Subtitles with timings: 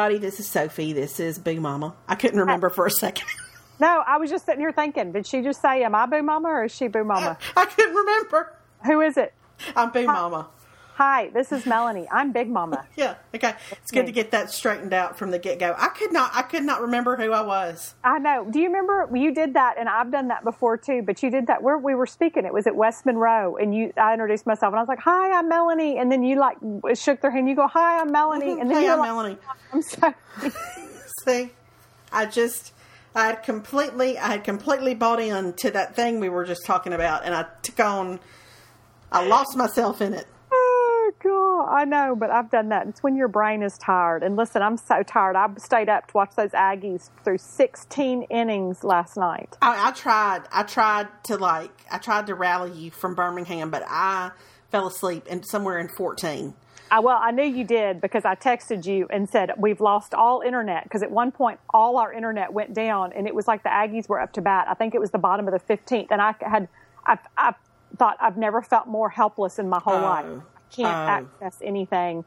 [0.00, 0.94] Everybody, this is Sophie.
[0.94, 1.94] This is Boo Mama.
[2.08, 3.26] I couldn't uh, remember for a second.
[3.78, 6.48] No, I was just sitting here thinking, did she just say, Am I Boo Mama
[6.48, 7.38] or is she Boo Mama?
[7.56, 8.52] I couldn't remember.
[8.84, 9.32] Who is it?
[9.74, 10.48] I'm Boo Mama.
[11.00, 12.06] Hi, this is Melanie.
[12.12, 12.86] I'm Big Mama.
[12.94, 13.54] Yeah, okay.
[13.70, 15.74] It's good to get that straightened out from the get go.
[15.78, 17.94] I could not I could not remember who I was.
[18.04, 18.46] I know.
[18.50, 21.46] Do you remember you did that and I've done that before too, but you did
[21.46, 22.44] that where we were speaking.
[22.44, 25.38] It was at West Monroe and you I introduced myself and I was like, Hi,
[25.38, 26.58] I'm Melanie and then you like
[26.94, 29.38] shook their hand, you go, Hi, I'm Melanie and then Hey, you're I'm like, Melanie.
[29.72, 30.14] I'm sorry.
[31.24, 31.50] See,
[32.12, 32.74] I just
[33.14, 36.92] I had completely I had completely bought in to that thing we were just talking
[36.92, 38.20] about, and I took on.
[39.10, 40.26] I lost myself in it.
[41.22, 42.86] Oh God, I know, but I've done that.
[42.86, 44.22] It's when your brain is tired.
[44.22, 45.36] And listen, I'm so tired.
[45.36, 49.56] I stayed up to watch those Aggies through 16 innings last night.
[49.62, 50.42] I, I tried.
[50.52, 51.70] I tried to like.
[51.90, 54.30] I tried to rally you from Birmingham, but I
[54.70, 56.54] fell asleep in somewhere in fourteen.
[56.92, 60.42] I, well, I knew you did because I texted you and said we've lost all
[60.44, 63.68] internet because at one point all our internet went down and it was like the
[63.68, 64.66] Aggies were up to bat.
[64.68, 66.68] I think it was the bottom of the 15th, and I had
[67.06, 67.54] I, I
[67.96, 70.00] thought I've never felt more helpless in my whole Oh.
[70.02, 70.26] life.
[70.72, 71.42] I can't Oh.
[71.42, 72.24] access anything,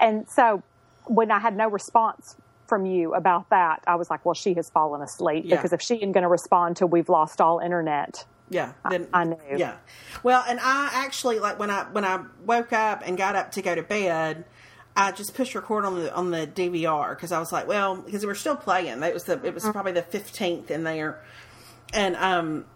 [0.00, 0.62] and so
[1.06, 4.70] when I had no response from you about that, I was like, well, she has
[4.70, 5.56] fallen asleep Yeah.
[5.56, 9.24] because if she isn't going to respond till we've lost all internet, Yeah, then I
[9.24, 9.38] knew.
[9.56, 9.74] Yeah,
[10.22, 13.62] well, and I actually like when I when I woke up and got up to
[13.62, 14.44] go to bed,
[14.96, 18.22] I just pushed record on the on the DVR because I was like, well, because
[18.22, 19.02] we were still playing.
[19.02, 19.72] It was the it was Mm.
[19.72, 21.20] probably the fifteenth in there,
[21.92, 22.66] and um,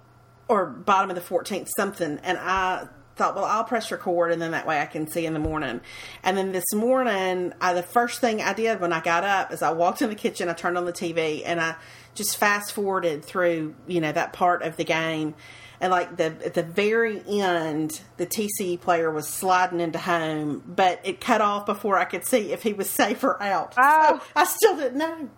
[0.48, 4.52] or bottom of the fourteenth something, and I thought, well, I'll press record, and then
[4.52, 5.80] that way I can see in the morning.
[6.22, 9.62] And then this morning, I, the first thing I did when I got up is
[9.62, 11.76] I walked in the kitchen, I turned on the TV, and I
[12.14, 15.34] just fast forwarded through, you know, that part of the game.
[15.80, 21.00] And like the at the very end, the TCU player was sliding into home, but
[21.05, 23.74] it cut off before I could see if he was safe or out.
[23.77, 24.20] Oh.
[24.20, 25.28] So I still didn't know.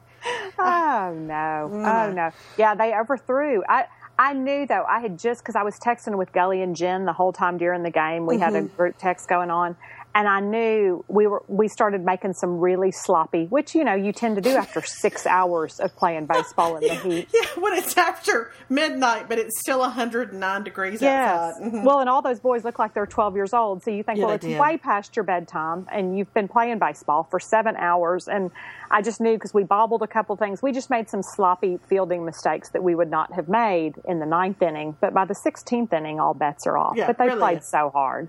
[0.58, 1.70] Oh no!
[1.72, 1.86] Mm.
[1.86, 2.30] Oh no!
[2.58, 3.62] Yeah, they overthrew.
[3.68, 3.86] I
[4.18, 4.84] I knew though.
[4.88, 7.82] I had just because I was texting with Gully and Jen the whole time during
[7.82, 8.26] the game.
[8.26, 8.76] We had a mm-hmm.
[8.76, 9.76] group text going on,
[10.16, 11.42] and I knew we were.
[11.46, 15.26] We started making some really sloppy, which you know you tend to do after six
[15.26, 17.28] hours of playing baseball in the heat.
[17.34, 21.28] Yeah, when it's after midnight, but it's still 109 degrees Yes.
[21.58, 21.70] outside.
[21.70, 21.84] Mhm.
[21.84, 23.82] Well, and all those boys look like they're 12 years old.
[23.82, 24.58] So you think, Yeah, well, it's did.
[24.58, 28.26] way past your bedtime and you've been playing baseball for seven hours.
[28.26, 28.50] And
[28.90, 30.62] I just knew because we bobbled a couple things.
[30.62, 34.26] We just made some sloppy fielding mistakes that we would not have made in the
[34.26, 34.96] ninth inning.
[35.00, 36.96] But by the 16th inning, all bets are off.
[36.96, 37.38] Yeah, but they really.
[37.40, 38.28] played so hard.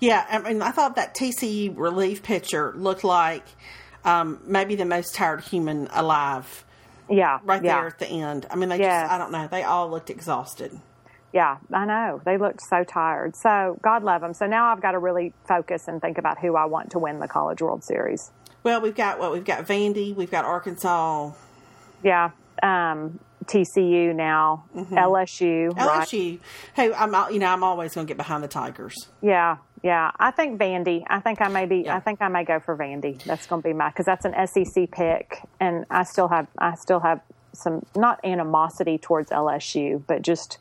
[0.00, 3.44] Yeah, I mean, I thought that TCU relief pitcher looked like
[4.04, 6.64] um, maybe the most tired human alive
[7.08, 7.40] Yeah.
[7.44, 7.78] right yeah.
[7.80, 8.46] there at the end.
[8.50, 10.78] I mean, they just, I don't know, they all looked exhausted.
[11.32, 12.22] Yeah, I know.
[12.24, 13.36] They looked so tired.
[13.36, 14.32] So God love them.
[14.32, 17.18] So now I've got to really focus and think about who I want to win
[17.20, 18.30] the College World Series.
[18.62, 19.32] Well, we've got what?
[19.32, 21.32] We've got Vandy, we've got Arkansas,
[22.02, 22.30] Yeah.
[22.62, 26.06] Um, TCU now, LSU, right?
[26.06, 26.38] LSU.
[26.74, 28.94] Hey, I'm, you know, I'm always going to get behind the Tigers.
[29.22, 30.10] Yeah, yeah.
[30.18, 31.04] I think Vandy.
[31.06, 31.82] I think I may be.
[31.86, 31.96] Yeah.
[31.96, 33.22] I think I may go for Vandy.
[33.24, 36.46] That's going to be my because that's an SEC pick, and I still have.
[36.58, 37.20] I still have
[37.52, 40.58] some not animosity towards LSU, but just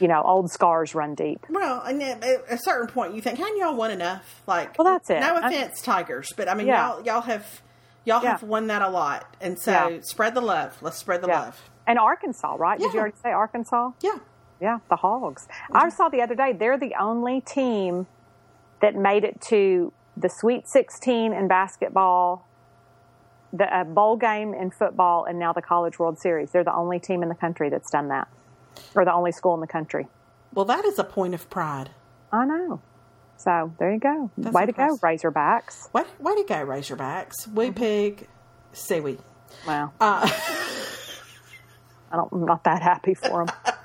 [0.00, 1.44] you know, old scars run deep.
[1.48, 4.42] Well, and at a certain point, you think, hadn't y'all won enough?
[4.46, 5.20] Like, Well, that's it.
[5.20, 6.88] No I- offense, Tigers, but I mean, Yeah.
[6.88, 7.62] y'all, y'all have,
[8.04, 8.32] y'all Yeah.
[8.32, 10.76] have won that a lot, and so spread the love.
[10.82, 11.68] Let's spread the love.
[11.86, 12.78] and Arkansas, right?
[12.78, 13.92] Did you already say Arkansas?
[14.02, 14.18] Yeah.
[14.60, 15.48] Yeah, the Hogs.
[15.72, 15.96] I mm-hmm.
[15.96, 18.06] saw the other day they're the only team
[18.80, 22.46] that made it to the Sweet 16 in basketball,
[23.52, 26.50] the bowl game in football, and now the College World Series.
[26.50, 28.28] They're the only team in the country that's done that,
[28.94, 30.06] or the only school in the country.
[30.52, 31.90] Well, that is a point of pride.
[32.32, 32.80] I know.
[33.36, 34.30] So there you go.
[34.36, 35.00] That's Way impressive.
[35.00, 35.92] to go, Razorbacks.
[35.94, 37.46] Way, way to go, Razorbacks.
[37.52, 38.26] We pig,
[38.72, 39.18] say we.
[39.66, 39.92] Wow.
[40.00, 40.28] Uh,
[42.10, 43.54] I don't, I'm not that happy for them.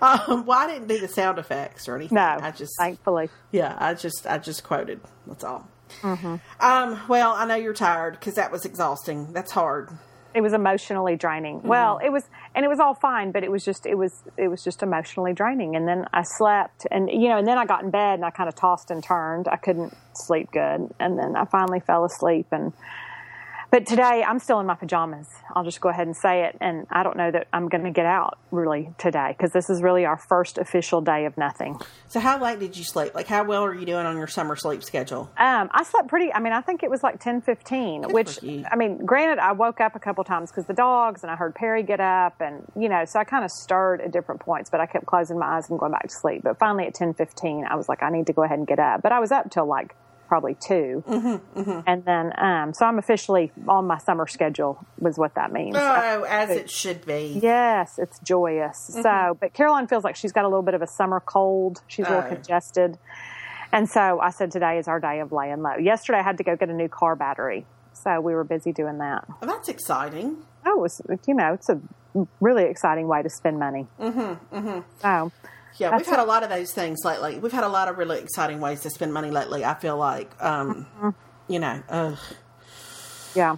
[0.28, 2.16] um, well, I didn't do the sound effects or anything.
[2.16, 3.28] No, I just, thankfully.
[3.52, 5.00] yeah, I just, I just quoted.
[5.26, 5.68] That's all.
[6.02, 6.36] Mm-hmm.
[6.60, 9.32] Um, well, I know you're tired because that was exhausting.
[9.32, 9.90] That's hard.
[10.34, 11.58] it was emotionally draining.
[11.58, 11.68] Mm-hmm.
[11.68, 12.22] Well, it was,
[12.54, 15.32] and it was all fine, but it was just, it was, it was just emotionally
[15.32, 15.74] draining.
[15.76, 18.30] And then I slept, and you know, and then I got in bed and I
[18.30, 19.48] kind of tossed and turned.
[19.48, 22.46] I couldn't sleep good, and then I finally fell asleep.
[22.52, 22.72] And
[23.70, 25.28] but today I'm still in my pajamas.
[25.54, 27.90] I'll just go ahead and say it, and I don't know that I'm going to
[27.90, 31.78] get out really today because this is really our first official day of nothing.
[32.08, 33.14] So, how late did you sleep?
[33.14, 35.30] Like, how well are you doing on your summer sleep schedule?
[35.36, 36.32] Um, I slept pretty.
[36.32, 38.02] I mean, I think it was like ten fifteen.
[38.12, 38.64] which for you.
[38.70, 41.54] I mean, granted, I woke up a couple times because the dogs, and I heard
[41.54, 44.70] Perry get up, and you know, so I kind of stirred at different points.
[44.70, 46.42] But I kept closing my eyes and going back to sleep.
[46.42, 48.78] But finally, at ten fifteen, I was like, I need to go ahead and get
[48.78, 49.02] up.
[49.02, 49.94] But I was up till like
[50.30, 54.78] probably 2 mm-hmm, and then um, so I'm officially on my summer schedule.
[55.00, 55.74] Was what that means.
[55.76, 57.38] Oh, as it should be.
[57.42, 58.76] Yes, it's joyous.
[58.92, 59.02] Mm-hmm.
[59.02, 61.82] So, but Caroline feels like she's got a little bit of a summer cold.
[61.88, 62.34] She's a little Oh.
[62.34, 62.96] congested.
[63.72, 65.76] And so I said today is our day of laying low.
[65.78, 67.66] Yesterday I had to go get a new car battery.
[67.92, 69.24] So we were busy doing that.
[69.40, 70.36] Well, that's exciting.
[70.64, 71.80] Oh, it was, you know, it's a
[72.40, 73.86] really exciting way to spend money.
[73.98, 74.80] Mm-hmm, mm-hmm.
[75.02, 75.32] So,
[75.80, 77.38] Yeah, That's we've had a lot of those things lately.
[77.38, 79.64] We've had a lot of really exciting ways to spend money lately.
[79.64, 81.08] I feel like, um, Mm-hmm.
[81.48, 82.18] you know, ugh,
[83.34, 83.56] yeah.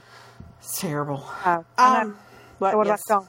[0.60, 1.24] it's terrible.
[1.44, 2.16] Uh, Um,
[2.58, 3.02] what, So what yes.
[3.08, 3.28] about y'all?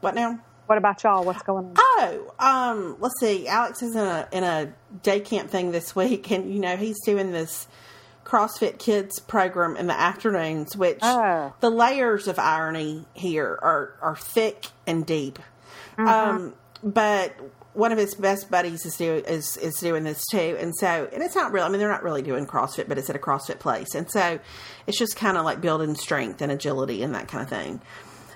[0.00, 0.38] What now?
[0.66, 1.24] What about y'all?
[1.24, 1.74] What's going on?
[1.76, 3.48] Oh, um, let's see.
[3.48, 4.72] Alex is in a in a
[5.02, 7.66] day camp thing this week, and you know he's doing this
[8.24, 10.74] CrossFit Kids program in the afternoons.
[10.76, 11.52] Which Oh.
[11.60, 15.38] the layers of irony here are are thick and deep.
[15.98, 17.32] Um, but
[17.74, 21.22] one of his best buddies is do is is doing this too, and so and
[21.22, 21.64] it's not real.
[21.64, 24.38] I mean, they're not really doing CrossFit, but it's at a CrossFit place, and so
[24.86, 27.80] it's just kind of like building strength and agility and that kind of thing.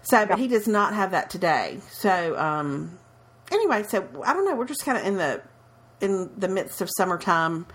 [0.02, 1.78] So, but he does not have that today.
[1.90, 2.98] So, um,
[3.52, 4.56] anyway, so I don't know.
[4.56, 5.42] We're just kind of in the
[6.00, 7.66] in the midst of summertime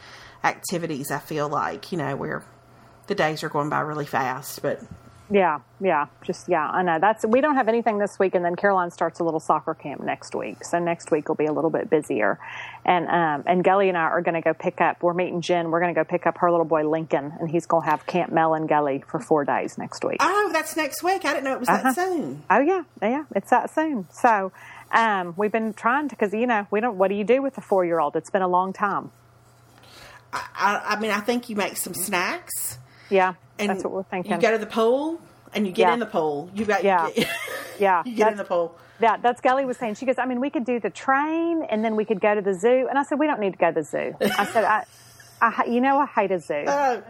[0.43, 1.11] activities.
[1.11, 2.45] I feel like you know where
[3.07, 4.81] the days are going by really fast, but
[5.29, 6.67] Yeah, yeah, just yeah.
[6.67, 9.39] I know that's we don't have anything this week, and then Caroline starts a little
[9.39, 10.63] soccer camp next week.
[10.65, 12.39] So next week will be a little bit busier,
[12.85, 15.01] and um, and Gully and I are going to go pick up.
[15.01, 15.71] We're meeting Jen.
[15.71, 18.05] We're going to go pick up her little boy Lincoln, and he's going to have
[18.05, 20.17] Camp Mel and Gully for four days next week.
[20.19, 21.23] oh, that's next week.
[21.23, 22.43] I didn't know it was that soon.
[22.49, 24.07] Oh yeah, yeah, it's that soon.
[24.11, 24.51] So
[24.91, 26.97] um, we've been trying to because you know we don't.
[26.97, 28.17] What do you do with a four year old?
[28.17, 29.11] It's been a long time.
[30.33, 32.77] I, I mean, I think you make some snacks.
[33.09, 34.31] Yeah, And that's what we're thinking.
[34.31, 35.19] You go to the pool
[35.53, 35.93] and you get Yeah.
[35.93, 36.49] in the pool.
[36.53, 37.07] You got Yeah.
[37.07, 37.27] you get,
[37.79, 38.77] yeah, you get in the pool.
[38.99, 39.95] Yeah, that's Gully was saying.
[39.95, 42.41] She goes, I mean, we could do the train and then we could go to
[42.41, 42.87] the zoo.
[42.89, 44.15] And I said, we don't need to go to the zoo.
[44.37, 44.85] I said, I,
[45.41, 46.53] I you know, I hate a zoo.
[46.53, 47.03] You oh.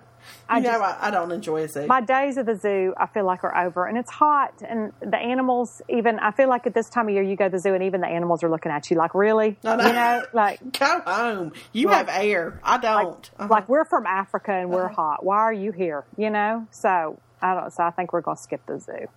[0.49, 1.85] I know, just- I, I don't enjoy a zoo.
[1.87, 5.17] My days at the zoo, I feel like are over, and it's hot, and the
[5.17, 5.81] animals.
[5.89, 7.83] Even I feel like at this time of year, you go to the zoo, and
[7.83, 9.87] even the animals are looking at you like, really, I know.
[9.87, 11.53] you know, like, Go home.
[11.71, 12.59] You Like- have air.
[12.63, 13.29] I don't.
[13.39, 13.47] Uh-huh.
[13.49, 15.25] like we're from Africa and we're hot.
[15.25, 16.03] Why are you here?
[16.17, 17.71] You know, so I don't.
[17.73, 19.07] So I think we're going to skip the zoo.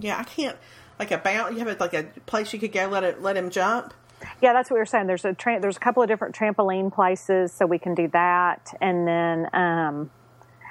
[0.00, 0.56] yeah, I can't.
[0.98, 1.52] Like a bounce.
[1.52, 3.92] You have a, like a place you could go let it let him jump.
[4.40, 5.06] Yeah, that's what we were saying.
[5.06, 8.72] There's a tra- there's a couple of different trampoline places, so we can do that.
[8.80, 10.10] And then, um,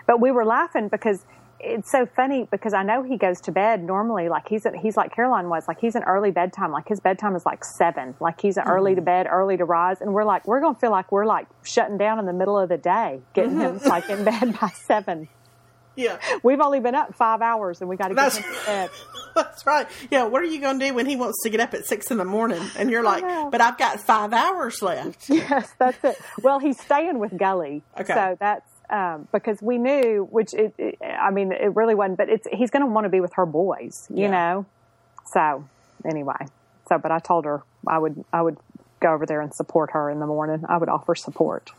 [0.07, 1.25] but we were laughing because
[1.59, 5.15] it's so funny because I know he goes to bed normally like he's he's like
[5.15, 8.57] Caroline was like he's an early bedtime like his bedtime is like seven like he's
[8.57, 11.25] an early to bed early to rise and we're like we're gonna feel like we're
[11.25, 14.69] like shutting down in the middle of the day getting him like in bed by
[14.69, 15.27] seven.
[15.95, 18.89] Yeah, We've only been up five hours and we got to get him to bed.
[19.35, 19.87] that's right.
[20.11, 22.11] Yeah, what are you going to do when he wants to get up at six
[22.11, 22.61] in the morning?
[22.77, 25.29] And you're like, but I've got five hours left.
[25.29, 26.17] Yes, that's it.
[26.41, 28.13] Well, he's staying with Gully, Okay.
[28.13, 32.17] so that's um, because we knew, which it, it, I mean, it really wasn't.
[32.17, 34.31] But it's he's going to want to be with her boys, you Yeah.
[34.31, 34.65] know.
[35.33, 35.67] So
[36.09, 36.35] anyway,
[36.87, 38.57] so but I told her I would I would
[38.99, 40.63] go over there and support her in the morning.
[40.69, 41.71] I would offer support,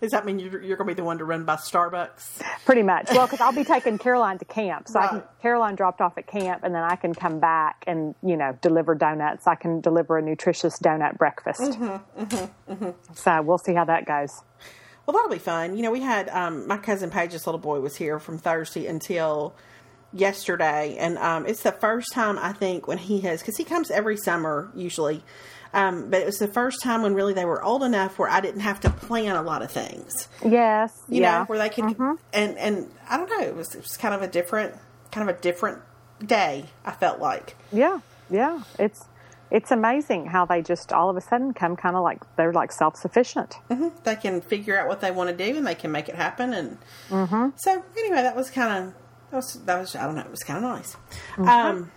[0.00, 2.42] Does that mean you're, you're going to be the one to run by Starbucks?
[2.64, 3.08] pretty much.
[3.10, 6.26] Well, because I'll be taking Caroline to camp, so I can, Caroline dropped off at
[6.26, 9.46] camp, and then I can come back and you know deliver donuts.
[9.46, 11.60] I can deliver a nutritious donut breakfast.
[11.60, 14.30] Mm-hmm, So we'll see how that goes.
[15.06, 15.76] Well, that'll be fun.
[15.76, 19.54] You know, we had um, my cousin Paige's little boy was here from Thursday until
[20.12, 23.90] yesterday, and um, it's the first time I think when he has because he comes
[23.90, 25.22] every summer usually,
[25.74, 28.40] um, but it was the first time when really they were old enough where I
[28.40, 30.28] didn't have to plan a lot of things.
[30.44, 31.38] Yes, You yeah.
[31.40, 31.96] know, where they could
[32.32, 34.74] and and I don't know, it was it was kind of a different
[35.12, 35.80] kind of a different
[36.24, 36.66] day.
[36.84, 37.56] I felt like.
[37.72, 38.62] Yeah, yeah.
[38.78, 39.04] It's
[39.50, 42.72] it's amazing how they just all of a sudden come kind of like they're like
[42.72, 43.54] self sufficient.
[44.04, 46.52] they can figure out what they want to do and they can make it happen
[46.52, 46.78] and
[47.10, 47.50] Mm-hmm.
[47.56, 48.94] so anyway that was kind of
[49.30, 50.96] that was that was i don't know it was kind of nice
[51.36, 51.48] Mm-hmm.
[51.48, 51.92] um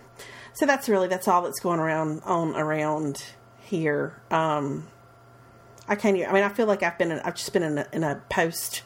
[0.53, 3.23] so that's really that's all that's going around on around
[3.69, 4.87] here um
[5.87, 7.87] i can't i mean i feel like i've been in, i've just been in a,
[7.93, 8.81] in a post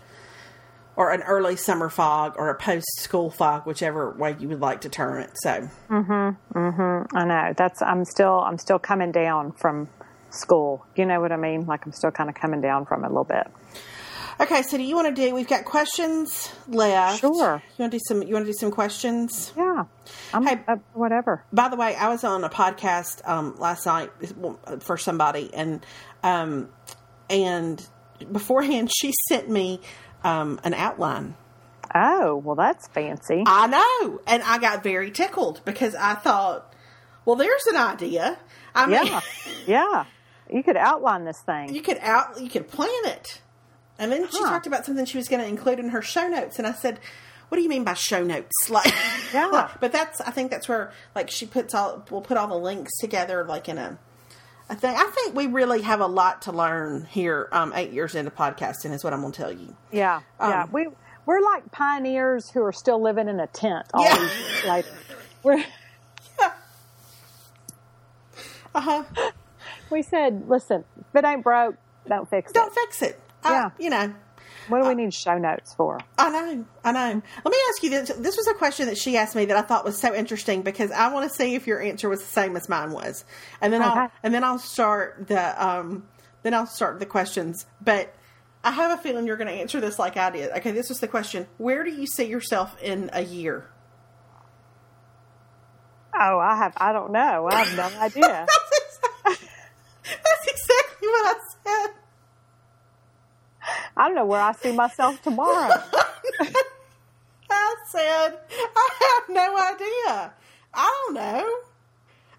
[0.96, 4.82] or an early summer fog or a post school fog whichever way you would like
[4.82, 6.38] to term it so Mhm.
[6.54, 7.08] Mhm.
[7.14, 9.88] I know that's I'm still I'm still coming down from
[10.30, 10.84] school.
[10.96, 11.66] You know what I mean?
[11.68, 13.48] Like I'm still kind of coming down from it a little bit.
[14.40, 17.62] Okay so do you want to do we've got questions left Sure.
[17.78, 19.84] you want to do some you want to do some questions Yeah,
[20.34, 20.60] I'm Hey.
[20.68, 21.44] uh, whatever.
[21.52, 24.12] By the way, I was on a podcast um, last night
[24.80, 25.86] for somebody, and
[26.24, 26.70] um,
[27.30, 27.86] and
[28.32, 29.80] beforehand, she sent me
[30.24, 31.36] um, an outline.
[31.96, 33.44] Oh well, that's fancy.
[33.46, 36.74] I know, and I got very tickled because I thought,
[37.26, 38.40] well, there's an idea.
[38.74, 39.22] I mean, Yeah,
[39.68, 40.06] yeah.
[40.52, 41.74] You could outline this thing.
[41.74, 43.42] you could out, you could plan it.
[44.00, 44.50] And then she Huh.
[44.50, 47.00] talked about something she was going to include in her show notes, and I said,
[47.50, 48.92] "What do you mean by show notes?" Like,
[49.34, 49.70] Yeah.
[49.80, 52.92] but that's I think that's where like she puts all we'll put all the links
[53.00, 53.98] together like in a.
[54.70, 57.50] I think I think we really have a lot to learn here.
[57.52, 59.76] Um, eight years into podcasting is what I'm going to tell you.
[59.92, 60.64] Yeah, yeah.
[60.64, 60.88] Um, We
[61.26, 64.18] we're like pioneers who are still living in a tent all Yeah.
[64.18, 64.90] these later.
[65.44, 65.64] We're,
[68.76, 69.04] Uh huh.
[69.90, 71.76] we said, listen, if it ain't broke,
[72.08, 72.56] don't fix it.
[72.56, 73.20] Don't fix it.
[73.44, 73.70] I- Yeah.
[73.80, 74.14] you know.
[74.70, 76.00] What do we need show notes for?
[76.18, 77.22] I know, I know.
[77.44, 78.10] Let me ask you this.
[78.18, 80.90] This was a question that she asked me that I thought was so interesting because
[80.90, 83.26] I want to see if your answer was the same as mine was,
[83.60, 86.08] and then I'll and then I'll start the um
[86.44, 87.66] then I'll start the questions.
[87.82, 88.14] But
[88.64, 90.52] I have a feeling you're going to answer this like I did.
[90.52, 93.70] Okay, this was the question: Where do you see yourself in a year?
[96.18, 96.74] Oh, I have.
[96.78, 97.50] I don't know.
[97.52, 98.46] I have no idea.
[99.26, 101.94] That's exactly what I said.
[103.96, 105.72] I don't know where I see myself tomorrow.
[107.50, 108.40] I said
[108.76, 108.90] I
[109.28, 110.34] have no idea.
[110.74, 111.56] I don't know.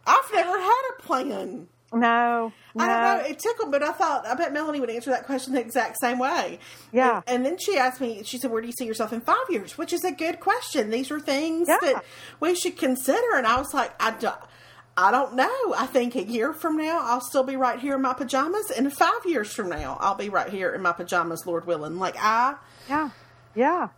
[0.06, 1.68] I've never had a plan.
[1.92, 2.84] No, no.
[2.84, 3.28] I don't know.
[3.30, 6.18] It tickled, but I thought I bet Melanie would answer that question the exact same
[6.18, 6.58] way.
[6.92, 7.22] Yeah.
[7.28, 8.22] And, and then she asked me.
[8.24, 10.90] She said, "Where do you see yourself in five years?" Which is a good question.
[10.90, 11.78] These are things Yeah.
[11.80, 12.04] that
[12.40, 13.36] we should consider.
[13.36, 14.34] And I was like, I don't.
[14.96, 15.74] I don't know.
[15.76, 18.92] I think a year from now, I'll still be right here in my pajamas, and
[18.92, 21.98] five years from now, I'll be right here in my pajamas, Lord willing.
[21.98, 22.54] Like I,
[22.88, 23.10] Yeah,
[23.56, 23.88] yeah,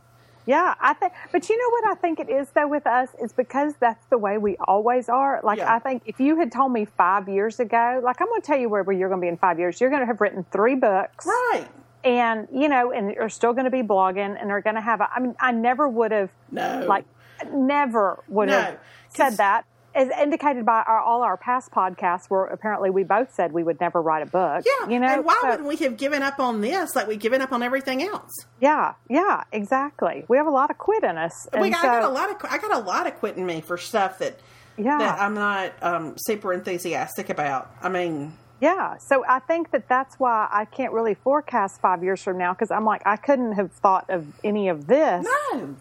[0.47, 0.75] yeah.
[0.81, 3.75] I think, but you know what I think it is though with us is because
[3.79, 5.41] that's the way we always are.
[5.45, 5.75] Like Yeah.
[5.75, 8.59] I think if you had told me five years ago, like I'm going to tell
[8.59, 9.79] you where, where you're going to be in five years.
[9.81, 11.67] You're going to have written three books, right?
[12.05, 15.03] and you know, and you're still going to be blogging, and are going to have.
[15.03, 16.87] A, I mean, I never would have, No.
[16.89, 17.05] like,
[17.53, 19.67] never would No, have said that.
[19.97, 23.81] As indicated by our, all our past podcasts, where apparently we both said we would
[23.81, 24.63] never write a book.
[24.67, 24.89] Yeah.
[24.91, 27.41] you know, and why So- wouldn't we have given up on this like we've given
[27.41, 28.31] up on everything else?
[28.61, 30.25] Yeah, yeah, exactly.
[30.29, 31.49] We have a lot of quit in us.
[31.59, 33.63] we got, so, I got a lot of I got a lot of quitting me
[33.63, 34.39] for stuff that
[34.77, 34.99] Yeah.
[34.99, 37.71] that I'm not um, super enthusiastic about.
[37.83, 42.23] I mean, Yeah, so I think that that's why I can't really forecast five years
[42.23, 45.75] from now because I'm like I couldn't have thought of any of this, no,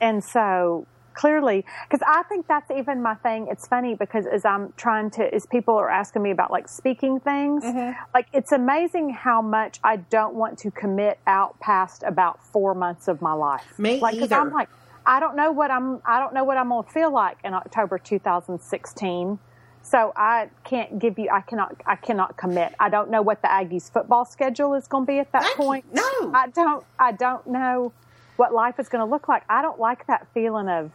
[0.00, 3.48] and so clearly because I think that's even my thing.
[3.50, 7.20] It's funny because as I'm trying to, as people are asking me about like speaking
[7.20, 8.00] things, Mm-hmm.
[8.14, 13.08] like it's amazing how much I don't want to commit out past about four months
[13.08, 13.78] of my life.
[13.78, 14.36] Me like, 'cause either.
[14.36, 14.68] I'm like
[15.04, 17.98] I don't know what I'm I don't know what I'm gonna feel like in October
[17.98, 19.38] 2016.
[19.84, 21.28] So I can't give you.
[21.32, 21.74] I cannot.
[21.86, 22.72] I cannot commit.
[22.78, 25.84] I don't know what the Aggies football schedule is going to be at that point.
[25.92, 26.02] No.
[26.32, 26.84] I don't.
[27.00, 27.92] I don't know
[28.36, 29.42] what life is going to look like.
[29.48, 30.92] I don't like that feeling of,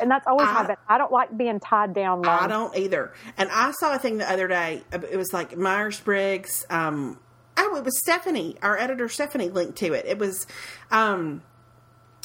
[0.00, 0.76] and that's always I- my been.
[0.88, 2.38] I don't like being tied down long.
[2.38, 3.12] I don't either.
[3.36, 4.82] And I saw a thing the other day.
[4.92, 6.66] It was like Myers Briggs.
[6.68, 7.18] Um,
[7.56, 10.06] oh, it was Stephanie, our editor Stephanie, linked to it.
[10.06, 10.46] It was.
[10.90, 11.42] Um,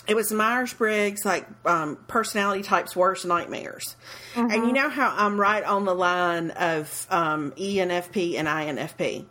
[0.08, 3.96] it was Myers Briggs, like um, personality types' worst nightmares.
[4.36, 9.26] And you know how I'm right on the line of um, ENFP and INFP.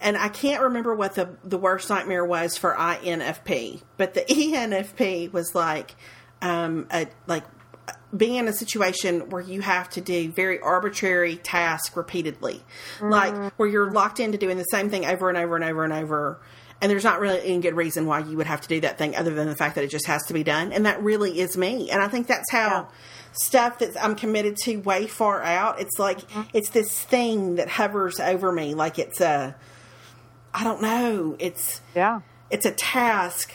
[0.00, 5.32] And I can't remember what the, the worst nightmare was for INFP, but the ENFP
[5.32, 5.94] was like,
[6.40, 7.44] um, a, like
[8.16, 12.62] being in a situation where you have to do very arbitrary tasks repeatedly,
[13.00, 13.50] like mm.
[13.56, 16.40] where you're locked into doing the same thing over and over and over and over.
[16.82, 19.14] And there's not really any good reason why you would have to do that thing
[19.16, 20.72] other than the fact that it just has to be done.
[20.72, 21.90] And that really is me.
[21.90, 22.84] And I think that's how Yeah.
[23.32, 26.42] stuff that I'm committed to way far out, it's like, mm-hmm.
[26.52, 28.74] it's this thing that hovers over me.
[28.74, 29.54] Like it's a,
[30.52, 32.20] I don't know, it's, Yeah.
[32.50, 33.52] it's a task.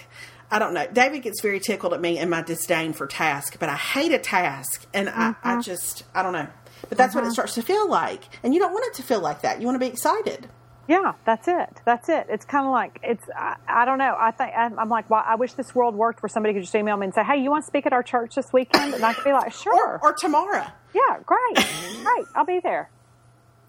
[0.50, 0.88] I don't know.
[0.88, 4.20] David gets very tickled at me and my disdain for task, but I hate a
[4.20, 5.62] task, and I, I mm-hmm.
[5.62, 6.48] just I don't know.
[6.90, 7.34] But that's what it mm-hmm.
[7.34, 9.60] starts to feel like, and you don't want it to feel like that.
[9.60, 10.48] You want to be excited.
[10.88, 11.82] Yeah, that's it.
[11.86, 12.28] That's it.
[12.30, 13.24] It's kind of like it's.
[13.36, 14.16] I, I don't know.
[14.18, 16.76] I think I'm, I'm like, well, I wish this world worked where somebody could just
[16.76, 19.04] email me and say, "Hey, you want to speak at our church this weekend?" And
[19.04, 20.66] I could be like, "Sure, Or, or tomorrow.
[20.94, 22.90] yeah, great, great, I'll be there."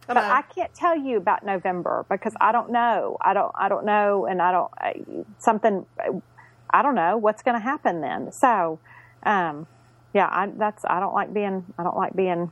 [0.07, 0.17] But.
[0.17, 3.19] I can't tell you about November because I don't know.
[3.21, 3.53] I don't.
[3.55, 4.71] I don't know, and I don't.
[4.79, 4.95] I,
[5.39, 5.85] something.
[6.71, 8.31] I don't know what's going to happen then.
[8.33, 8.79] So,
[9.23, 9.67] um,
[10.15, 10.85] yeah, I, that's.
[10.87, 11.65] I don't like being.
[11.79, 12.51] I don't like being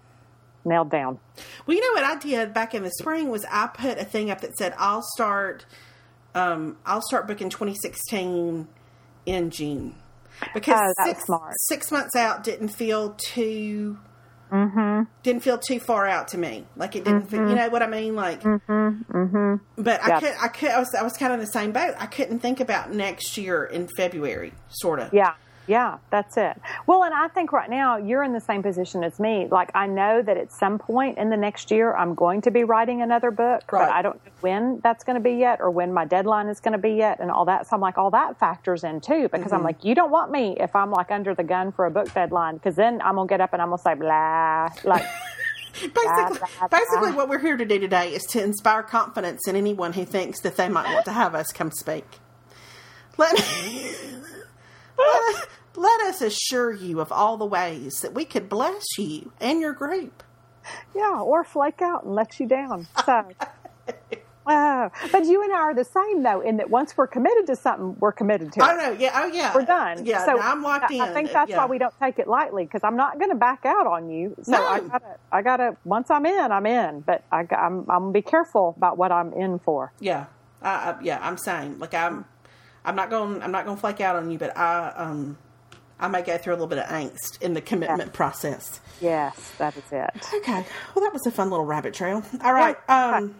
[0.64, 1.18] nailed down.
[1.66, 4.30] Well, you know what I did back in the spring was I put a thing
[4.30, 5.64] up that said I'll start,
[6.34, 8.66] um, I'll start booking 2016
[9.26, 9.94] in June
[10.54, 11.52] because Oh, that six, smart.
[11.68, 13.98] six months out didn't feel too.
[14.50, 15.04] Mm-hmm.
[15.22, 16.64] Didn't feel too far out to me.
[16.76, 17.28] Like it didn't.
[17.28, 18.14] Feel, you know what I mean?
[18.14, 18.42] Like.
[18.42, 19.56] Mm-hmm.
[19.76, 20.20] But I Yeah.
[20.20, 21.94] could, I could, I was, I was kind of in the same boat.
[21.98, 25.12] I couldn't think about next year in February, sort of.
[25.12, 25.34] Yeah.
[25.68, 26.60] Yeah, that's it.
[26.86, 29.48] Well, and I think right now you're in the same position as me.
[29.50, 32.62] Like I know that at some point in the next year I'm going to be
[32.64, 33.86] writing another book, Right.
[33.86, 36.60] but I don't know when that's going to be yet or when my deadline is
[36.60, 37.66] going to be yet and all that.
[37.66, 39.54] So I'm like, all that factors in too because Mm-hmm.
[39.56, 42.12] I'm like, you don't want me if I'm like under the gun for a book
[42.14, 45.04] deadline because then I'm gonna get up and I'm gonna say blah like.
[45.76, 46.38] Basically,
[46.70, 50.40] basically, what we're here to do today is to inspire confidence in anyone who thinks
[50.40, 52.06] that they might want to have us come speak.
[53.18, 53.34] Let,
[54.98, 59.60] let, let us assure you of all the ways that we could bless you and
[59.60, 60.22] your group.
[60.94, 62.88] Yeah, or flake out and let you down.
[63.04, 63.12] So,
[64.46, 67.56] uh, but you and I are the same though, in that once we're committed to
[67.56, 68.66] something, we're committed to it.
[68.68, 70.04] Oh no, yeah, oh yeah, We're done.
[70.04, 71.00] Yeah, so I'm locked in.
[71.00, 71.58] I think that's yeah.
[71.58, 74.34] why we don't take it lightly because I'm not going to back out on you.
[74.42, 74.66] So No.
[74.66, 75.76] I gotta, I gotta.
[75.84, 77.00] Once I'm in, I'm in.
[77.00, 79.92] But I, got- I'm, I'm gonna be careful about what I'm in for.
[80.00, 80.26] Yeah,
[80.62, 82.24] I, I, yeah, I'm saying like I'm,
[82.86, 85.36] I'm not going, I'm not going to flake out on you, but I, um,
[86.00, 88.80] I may go through a little bit of angst in the commitment process.
[89.00, 90.10] Yes, that is it.
[90.36, 90.64] Okay.
[90.94, 92.22] Well, that was a fun little rabbit trail.
[92.42, 92.76] All right.
[92.88, 93.16] Yeah.
[93.16, 93.34] Um,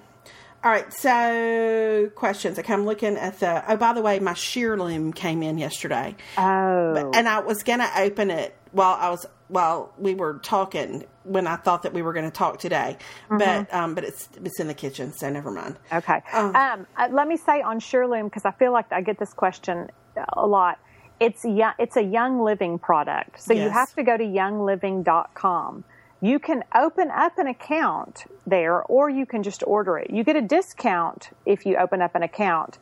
[0.65, 0.93] all right.
[0.93, 2.59] So, questions.
[2.59, 3.63] Okay, I'm looking at the.
[3.71, 8.31] Oh, by the way, my Sheerlume came in yesterday, Oh, and I was gonna open
[8.31, 12.25] it while I was while we were talking when I thought that we were going
[12.25, 12.97] to talk today,
[13.31, 13.39] Mm-hmm.
[13.39, 15.77] but um, but it's it's in the kitchen, so never mind.
[15.93, 16.21] Okay.
[16.33, 16.53] Oh.
[16.55, 19.91] Um, uh, let me say on Sheerlume because I feel like I get this question
[20.33, 20.79] a lot.
[21.19, 25.85] It's young, it's a Young Living product, so you have to go to youngliving.com.
[26.21, 30.11] You can open up an account there, or you can just order it.
[30.11, 32.79] You get a discount if you open up an account,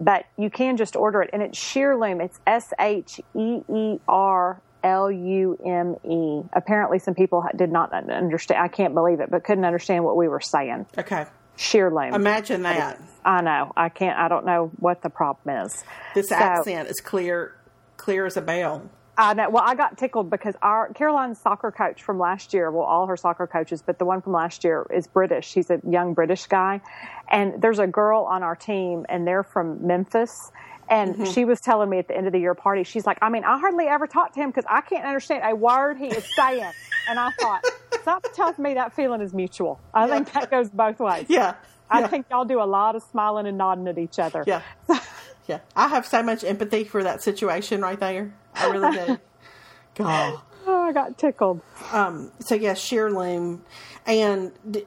[0.00, 1.30] but you can just order it.
[1.32, 2.22] And it's Sheerlume.
[2.24, 6.42] It's S H E E R L U M E.
[6.52, 8.62] Apparently, some people did not understand.
[8.62, 10.86] I can't believe it, but couldn't understand what we were saying.
[10.96, 11.26] Okay.
[11.56, 12.14] Sheerlume.
[12.14, 13.00] Imagine that.
[13.24, 13.72] I know.
[13.76, 14.18] I can't.
[14.18, 15.84] I don't know what the problem is.
[16.14, 17.54] This So- accent is clear,
[17.96, 18.82] clear as a bell.
[19.18, 19.48] I know.
[19.48, 22.70] Well, I got tickled because our Caroline's soccer coach from last year.
[22.70, 25.54] Well, all her soccer coaches, but the one from last year is British.
[25.54, 26.82] He's a young British guy,
[27.28, 30.52] and there's a girl on our team, and they're from Memphis.
[30.88, 33.28] And she was telling me at the end of the year party, she's like, I
[33.28, 36.24] mean, I hardly ever talk to him because I can't understand a word he is
[36.36, 36.72] saying.
[37.08, 37.64] and I thought,
[38.04, 39.80] something tells me that feeling is mutual.
[39.92, 41.26] I think that goes both ways.
[41.36, 41.54] Yeah.
[41.88, 42.08] I yeah.
[42.08, 44.42] think y'all do a lot of smiling and nodding at each other.
[44.44, 44.62] Yeah.
[45.46, 45.60] yeah.
[45.76, 48.34] I have so much empathy for that situation right there.
[48.54, 49.18] I really do.
[49.94, 50.40] God.
[50.66, 51.60] Oh, I got tickled.
[51.92, 53.60] Um, so yes, Sheerlume,
[54.04, 54.84] and d-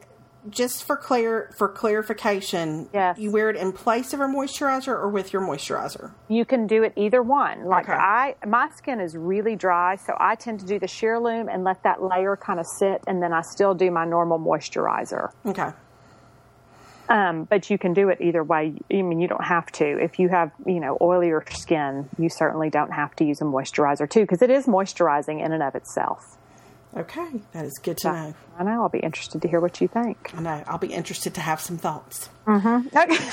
[0.50, 3.18] just for clear for clarification, Yes.
[3.20, 6.12] you wear it in place of a moisturizer or with your moisturizer.
[6.28, 7.66] You can do it either one.
[7.66, 7.98] Like Okay.
[7.98, 11.84] I, my skin is really dry, so I tend to do the Sheerlume and let
[11.84, 15.32] that layer kind of sit, and then I still do my normal moisturizer.
[15.46, 15.72] Okay.
[17.10, 18.76] Um, but you can do it either way.
[18.94, 19.86] I mean, you don't have to.
[19.86, 24.08] If you have, you know, oilier skin, you certainly don't have to use a moisturizer
[24.08, 26.38] too, because it is moisturizing in and of itself.
[26.98, 28.34] Okay, that is good to know.
[28.58, 28.82] I know.
[28.82, 30.32] I'll be interested to hear what you think.
[30.36, 30.64] I know.
[30.68, 32.30] I'll be interested to have some thoughts.
[32.48, 33.18] Okay.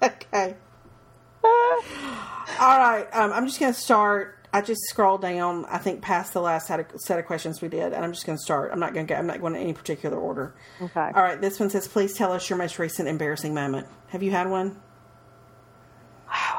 [0.00, 0.54] Okay.
[1.42, 3.06] All right.
[3.12, 4.36] Um, I'm just going to start.
[4.52, 5.64] I just scrolled down.
[5.66, 8.24] I think past the last set of, set of questions we did, and I'm just
[8.24, 8.70] going to start.
[8.72, 9.18] I'm not going to go.
[9.18, 10.54] I'm not going in any particular order.
[10.80, 11.00] Okay.
[11.14, 11.40] All right.
[11.40, 14.80] This one says, "Please tell us your most recent embarrassing moment." Have you had one?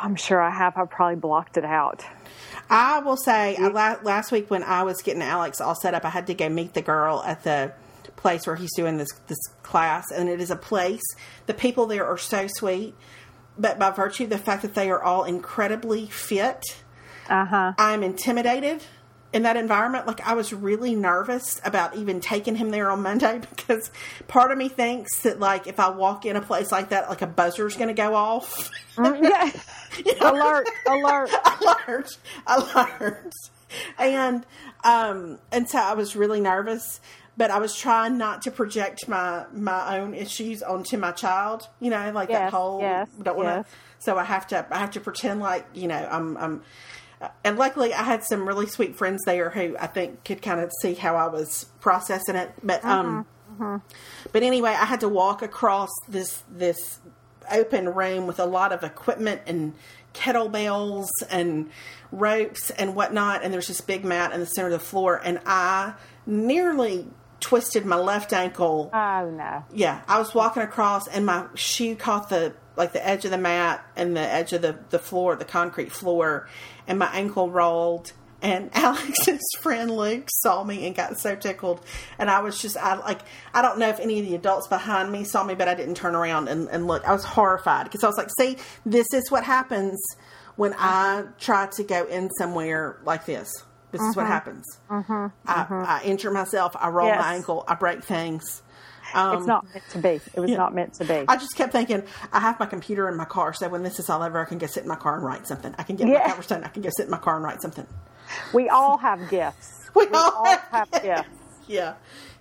[0.02, 0.78] I'm sure I have.
[0.78, 2.04] I probably blocked it out.
[2.70, 3.70] I will say, I,
[4.02, 6.74] last week when I was getting Alex all set up, I had to go meet
[6.74, 7.74] the girl at the
[8.16, 11.02] place where he's doing this this class, and it is a place.
[11.46, 12.96] The people there are so sweet,
[13.58, 16.64] but by virtue of the fact that they are all incredibly fit,
[17.30, 17.74] Uh huh.
[17.78, 18.84] I'm intimidated
[19.32, 20.08] in that environment.
[20.08, 23.92] Like I was really nervous about even taking him there on Monday because
[24.28, 27.22] part of me thinks that like if I walk in a place like that, like
[27.22, 28.70] a buzzer's going to go off.
[28.98, 29.52] yeah.
[30.22, 30.68] alert!
[30.88, 31.30] Alert!
[31.88, 33.34] alert, alert.
[33.98, 34.46] And
[34.84, 37.00] um and so I was really nervous,
[37.38, 41.68] but I was trying not to project my my own issues onto my child.
[41.80, 43.56] You know, like that whole yes, don't want to.
[43.58, 43.66] yes.
[44.00, 46.64] So I have to I have to pretend like you know I'm I'm.
[47.44, 50.72] And luckily, I had some really sweet friends there who I think could kind of
[50.82, 52.52] see how I was processing it.
[52.64, 53.26] But um,
[54.32, 57.00] but anyway, I had to walk across this this
[57.52, 59.74] open room with a lot of equipment and
[60.14, 61.70] kettlebells and
[62.12, 63.44] ropes and whatnot.
[63.44, 67.08] And there's this big mat in the center of the floor, and I nearly
[67.40, 68.90] twisted my left ankle.
[68.94, 69.66] Oh no!
[69.74, 73.38] Yeah, I was walking across, and my shoe caught the like the edge of the
[73.38, 76.48] mat and the edge of the the floor, the concrete floor,
[76.90, 78.12] and my ankle rolled.
[78.42, 81.82] And Alex's friend Luke saw me and got so tickled,
[82.18, 83.20] and I was just I like
[83.54, 85.96] I don't know if any of the adults behind me saw me, but I didn't
[85.96, 87.06] turn around and, and look.
[87.06, 90.00] I was horrified because I was like, "See, this is what happens
[90.56, 93.50] when I try to go in somewhere like this.
[93.92, 94.64] This is what happens.
[94.90, 96.76] I, I injure myself.
[96.80, 97.18] I roll Mm-hmm.
[97.20, 97.26] Yes.
[97.26, 97.66] my ankle.
[97.68, 98.62] I break things.
[99.14, 100.20] Um, it's not meant to be.
[100.34, 100.58] It was yeah.
[100.58, 101.26] not meant to be.
[101.28, 104.10] I just kept thinking, I have my computer in my car, so when this is
[104.10, 105.74] all over, I can go sit in my car and write something.
[105.78, 106.20] I can get Yeah.
[106.20, 106.64] my cover stone.
[106.64, 107.88] I can go sit in my car and write something.
[108.54, 109.76] we all have gifts.
[109.96, 111.30] We We all have have gifts.
[111.68, 111.96] Yeah,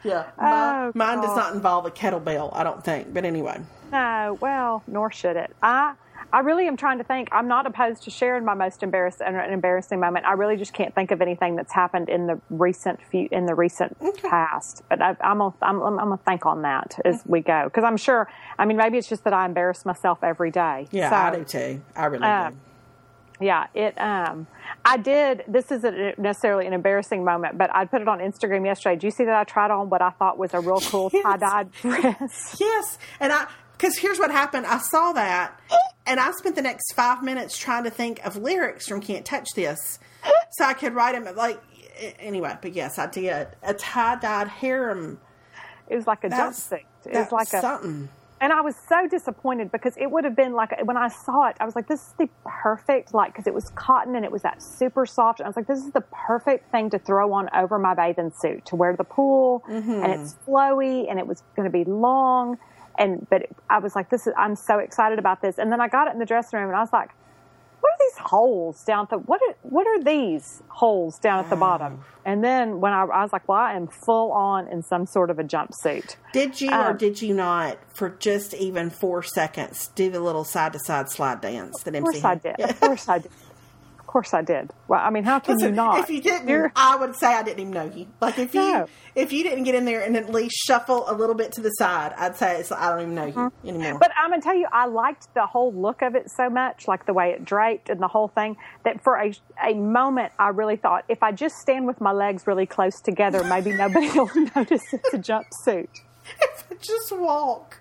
[0.04, 0.26] yeah.
[0.38, 3.12] My, Oh, mine does not involve a kettlebell, I don't think.
[3.14, 5.54] But anyway, No, well, nor should it.
[5.62, 5.94] I
[6.32, 7.28] I really am trying to think.
[7.32, 10.26] I'm not opposed to sharing my most embarrassed an embarrassing moment.
[10.26, 13.54] I really just can't think of anything that's happened in the recent few in the
[13.54, 14.82] recent past.
[14.90, 17.96] But I, I'm gonna I'm, I'm gonna think on that as we go because I'm
[17.96, 18.28] sure.
[18.58, 20.86] I mean, maybe it's just that I embarrass myself every day.
[20.90, 21.82] yeah, So, I do too.
[21.96, 22.56] I really Uh, do.
[23.40, 23.98] yeah, it.
[24.00, 24.46] Um,
[24.84, 25.44] I did.
[25.48, 28.96] This isn't necessarily an embarrassing moment, but I put it on Instagram yesterday.
[28.96, 31.22] Do you see that I tried on what I thought was a real cool Yes.
[31.22, 32.56] tie dyed dress?
[32.60, 33.46] Yes, and I
[33.78, 34.66] because here's what happened.
[34.66, 35.58] I saw that,
[36.08, 39.50] and I spent the next five minutes trying to think of lyrics from "Can't Touch
[39.54, 39.98] This,"
[40.52, 41.36] so I could write them.
[41.36, 41.60] Like
[42.18, 45.20] anyway, but yes, I did a tie dyed harem.
[45.88, 46.84] It was like a That's, jumpsuit.
[47.06, 48.08] It was like a something.
[48.40, 51.56] And I was so disappointed because it would have been like when I saw it,
[51.60, 54.42] I was like, "This is the perfect like because it was cotton and it was
[54.42, 57.50] that super soft." And I was like, "This is the perfect thing to throw on
[57.54, 59.90] over my bathing suit to wear to the pool, mm-hmm.
[59.90, 62.58] and it's flowy and it was going to be long."
[62.98, 65.88] And but I was like, "This is I'm so excited about this." And then I
[65.88, 67.10] got it in the dressing room and I was like,
[67.80, 71.50] "What are these holes down at the what are what are these holes down at
[71.50, 74.82] the bottom?" And then when I, I was like, "Well, I am full on in
[74.82, 78.90] some sort of a jumpsuit." Did you or Um, did you not, for just even
[78.90, 82.34] four seconds, do the little side to side slide dance that Of MC course I
[82.34, 82.60] did.
[82.60, 83.30] Of course I did.
[84.18, 84.72] Of course I did.
[84.88, 86.00] Well, I mean, how can Listen, you not?
[86.00, 88.08] If you didn't, You're- I would say I didn't even know you.
[88.20, 91.36] Like if you if you didn't get in there and at least shuffle a little
[91.36, 93.90] bit to the side, I'd say it's, I don't even know you anymore.
[93.92, 93.98] Mm-hmm.
[93.98, 97.06] but I'm gonna tell you, I liked the whole look of it so much, like
[97.06, 99.32] the way it draped and the whole thing, that for a
[99.64, 103.44] a moment I really thought if I just stand with my legs really close together,
[103.44, 105.88] maybe nobody will notice it's a jumpsuit.
[106.40, 107.80] if I just walk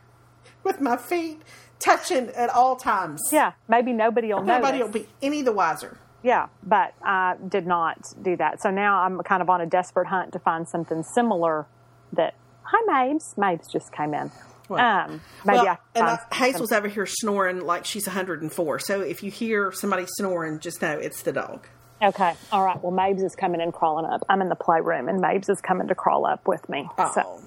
[0.63, 1.41] with my feet
[1.80, 4.93] touching at all times, Yeah, maybe nobody will nobody notice.
[4.95, 5.97] will be any the wiser.
[6.23, 8.62] Yeah, but I did not do that.
[8.62, 11.67] So now I'm kind of on a desperate hunt to find something similar.
[12.13, 13.36] That hi, Mabes.
[13.38, 14.32] Mabes just came in.
[14.69, 18.80] Well, um, maybe well, I and uh, Hazel's over here snoring like she's 104.
[18.80, 21.67] So if you hear somebody snoring, just know it's the dog.
[22.01, 22.34] Okay.
[22.51, 22.82] All right.
[22.82, 24.21] Well, Mabes is coming and crawling up.
[24.30, 26.88] I'm in the playroom, and Mabes is coming to crawl up with me.
[26.97, 27.12] Oh.
[27.13, 27.41] So,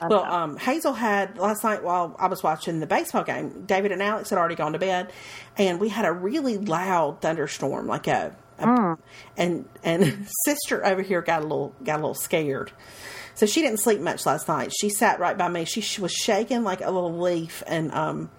[0.00, 3.64] well, um, Hazel had last night while I was watching the baseball game.
[3.66, 5.12] David and Alex had already gone to bed,
[5.56, 8.96] and we had a really loud thunderstorm, like a, a
[9.36, 12.72] and and sister over here got a little got a little scared.
[13.34, 14.72] So she didn't sleep much last night.
[14.78, 15.66] She sat right by me.
[15.66, 18.30] She, sh was shaking like a little leaf, and um,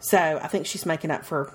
[0.00, 1.52] so I think she's making up for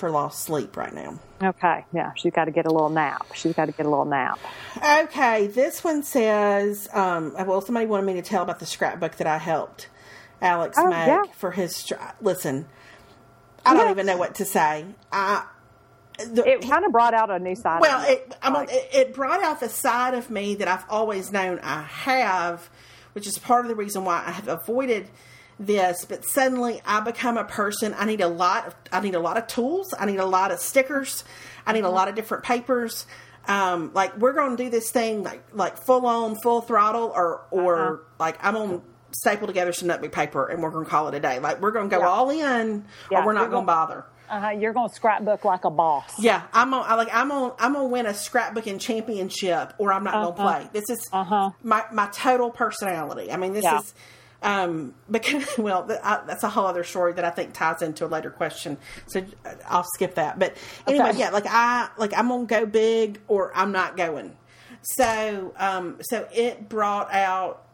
[0.00, 1.18] for lost sleep right now.
[1.42, 1.84] okay.
[1.92, 2.12] Yeah.
[2.16, 3.26] She's got to get a little nap.
[3.34, 4.38] She's got to get a little nap.
[4.76, 9.26] Okay, this one says, um, well, somebody wanted me to tell about the scrapbook that
[9.26, 9.88] I helped
[10.42, 11.22] Alex Oh, make yeah.
[11.32, 11.92] for his.
[12.20, 12.66] Listen,
[13.64, 14.86] I don't even know what to say.
[15.12, 15.44] I,
[16.18, 17.80] the, It kind of brought out a new side.
[17.80, 18.14] well, of me.
[18.14, 21.60] it, I mean, it, it brought out the side of me that I've always known
[21.62, 22.68] I have,
[23.12, 25.08] which is part of the reason why I have avoided
[25.60, 26.04] this.
[26.04, 27.94] But suddenly, I become a person.
[27.96, 28.66] I need a lot.
[28.66, 29.94] Of, I need a lot of tools.
[29.98, 31.22] I need a lot of stickers.
[31.66, 33.06] I need a lot of different papers.
[33.46, 37.42] Um, like we're going to do this thing like like full on, full throttle, or
[37.50, 41.14] or like I'm on staple together some nutmeg paper and we're going to call it
[41.14, 41.38] a day.
[41.40, 42.08] Like we're going to go Yeah.
[42.08, 44.04] all in, Yeah, or we're not going to gonna- bother.
[44.28, 44.50] uh-huh.
[44.50, 46.12] You're going to scrapbook like a boss.
[46.20, 46.84] Yeah, I'm on.
[46.86, 47.08] I like.
[47.12, 47.52] I'm on.
[47.58, 50.30] I'm gonna win a scrapbooking championship, or I'm not Uh-huh.
[50.32, 50.70] gonna play.
[50.72, 51.50] This is Uh-huh.
[51.62, 53.32] my my total personality.
[53.32, 53.78] I mean, this Yeah.
[53.80, 53.94] is
[54.42, 58.04] um because well, th- I, that's a whole other story that I think ties into
[58.04, 58.78] a later question.
[59.06, 60.38] So uh, I'll skip that.
[60.38, 61.18] But anyway, Okay.
[61.18, 64.36] yeah, like I like I'm gonna go big, or I'm not going.
[64.82, 67.64] So um so it brought out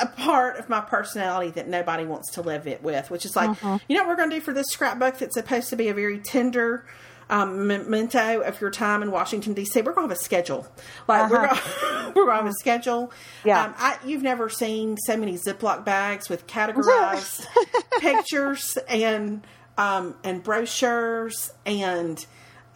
[0.00, 3.50] a part of my personality that nobody wants to live it with, which is like,
[3.50, 3.78] Uh-huh.
[3.88, 5.94] you know what we're going to do for this scrapbook that's supposed to be a
[5.94, 6.86] very tender
[7.30, 9.80] um, memento of your time in Washington D.C.
[9.82, 10.66] We're going to have a schedule.
[11.06, 13.04] Like we're going, we're to have a schedule.
[13.04, 13.42] Uh-huh.
[13.44, 13.64] Yeah.
[13.64, 17.46] Um, I, you've never seen so many Ziploc bags with categorized
[18.00, 22.24] pictures and um, and brochures and.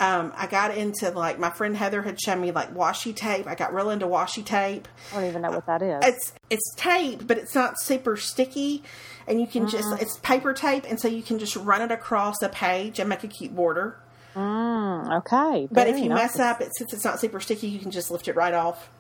[0.01, 3.47] Um, I got into like my friend Heather had shown me like washi tape.
[3.47, 6.01] I got real into washi tape I don't even know what that is.
[6.03, 8.83] it's it's tape, but it's not super sticky,
[9.29, 12.43] and you can just it's paper tape, and so you can just run it across
[12.43, 13.97] a page and make a cute border.
[14.35, 15.69] Mm, okay.
[15.71, 16.37] But if you nice.
[16.37, 18.91] mess up, it since it's not super sticky, you can just lift it right off.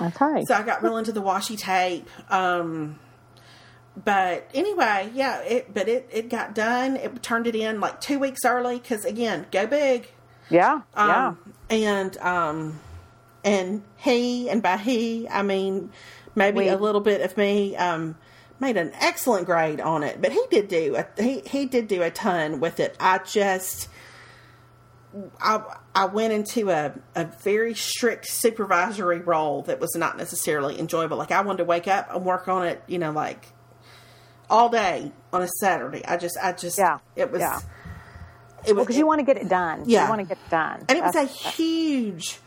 [0.00, 0.44] Okay.
[0.46, 2.08] So I got real into the washi tape.
[2.30, 2.98] Um,
[4.04, 6.96] but anyway, yeah, it but it it got done.
[6.96, 10.10] It turned it in like two weeks early because again, go big.
[10.48, 11.28] Yeah, yeah.
[11.28, 12.80] Um, and um,
[13.44, 15.90] and he and by he I mean
[16.34, 16.68] maybe We.
[16.68, 18.16] a little bit of me um,
[18.62, 20.22] made an excellent grade on it.
[20.22, 22.96] But he did do a, he he did do a ton with it.
[22.98, 23.88] I just
[25.40, 25.60] I
[25.94, 31.18] I went into a, a very strict supervisory role that was not necessarily enjoyable.
[31.18, 33.48] Like I wanted to wake up and work on it, you know, like
[34.48, 36.02] all day on a Saturday.
[36.06, 37.60] I just I just Yeah, it was yeah.
[38.66, 39.84] it was because you want to get it done.
[39.86, 40.04] Yeah.
[40.04, 42.38] you want to get it done, and it was a huge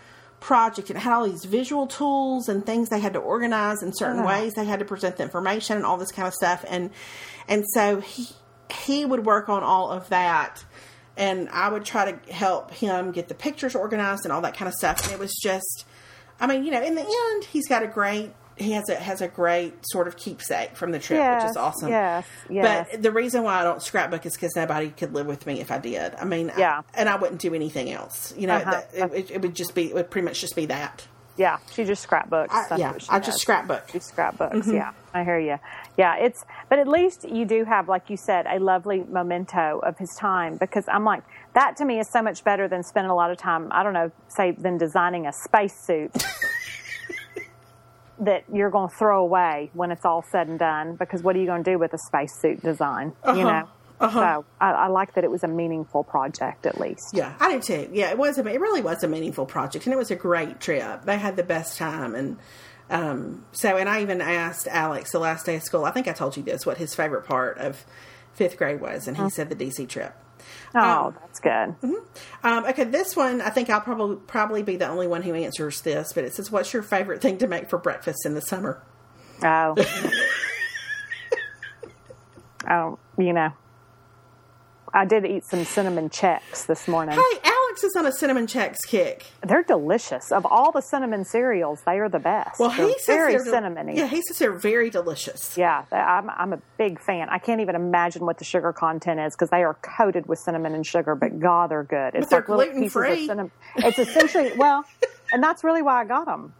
[0.46, 0.92] project.
[0.92, 4.28] It had all these visual tools and things they had to organize in certain Oh.
[4.28, 4.54] ways.
[4.54, 6.64] They had to present the information and all this kind of stuff.
[6.68, 6.92] And
[7.48, 8.28] and so he
[8.70, 10.64] he would work on all of that,
[11.18, 14.68] and I would try to help him get the pictures organized and all that kind
[14.68, 15.04] of stuff.
[15.04, 15.86] And it was just,
[16.40, 18.32] I mean, you know, in the end, he's got a great.
[18.58, 21.90] He has a has a great sort of keepsake from the trip, which is awesome.
[21.90, 22.88] yes, yes.
[22.92, 25.72] But the reason why I don't scrapbook is because nobody could live with me if
[25.72, 26.16] I did.
[26.16, 26.82] I mean, I- Yeah.
[26.94, 28.34] and I wouldn't do anything else.
[28.38, 28.72] You know, Uh-huh.
[28.94, 31.06] that, it, it, would just be, it would pretty much just be that.
[31.38, 32.54] Yeah, she just scrapbooks.
[32.56, 33.26] I, yeah, I does.
[33.26, 33.90] just scrapbook.
[33.92, 34.56] She scrapbooks.
[34.56, 34.76] Mm-hmm.
[34.76, 35.60] Yeah, I hear you.
[35.98, 39.98] Yeah, it's but at least you do have, like you said, a lovely memento of
[39.98, 43.16] his time because I'm like that to me is so much better than spending a
[43.16, 43.68] lot of time.
[43.72, 46.12] I don't know, say than designing a spacesuit
[48.20, 50.96] that you're going to throw away when it's all said and done.
[50.96, 53.14] Because what are you going to do with a spacesuit design?
[53.26, 53.44] You uh-huh.
[53.44, 53.70] know.
[53.98, 54.20] Uh-huh.
[54.20, 57.12] So I, I like that it was a meaningful project at least.
[57.14, 57.90] Yeah, I do too.
[57.94, 58.38] Yeah, it was.
[58.38, 61.06] A, it really was a meaningful project, and it was a great trip.
[61.06, 62.38] They had the best time, and
[62.90, 63.78] um, so.
[63.78, 65.86] And I even asked Alex the last day of school.
[65.86, 66.66] I think I told you this.
[66.66, 67.86] What his favorite part of
[68.34, 69.30] fifth grade was, and he uh-huh.
[69.30, 70.14] said the DC trip.
[70.76, 71.76] Oh, that's good.
[72.44, 75.82] Um, okay, this one I think I'll probably probably be the only one who answers
[75.82, 78.84] this, but it says, "What's your favorite thing to make for breakfast in the summer?"
[79.44, 79.76] Oh.
[82.70, 83.52] oh, you know.
[84.94, 87.16] I did eat some cinnamon Chex this morning.
[87.16, 87.40] Hey,
[87.76, 89.26] Alex is on a cinnamon Chex kick.
[89.46, 90.32] They're delicious.
[90.32, 92.58] Of all the cinnamon cereals, they are the best.
[92.58, 93.98] Well, they're he says very they're cinnamony.
[93.98, 95.58] Yeah, he says they're very delicious.
[95.58, 97.28] Yeah, I'm, I'm a big fan.
[97.30, 100.74] I can't even imagine what the sugar content is because they are coated with cinnamon
[100.74, 102.16] and sugar, but God, they're good.
[102.16, 103.28] It's they're like little pieces of gluten-free.
[103.28, 103.52] cinnamon.
[103.76, 104.86] It's essentially, well,
[105.34, 106.54] and that's really why I got them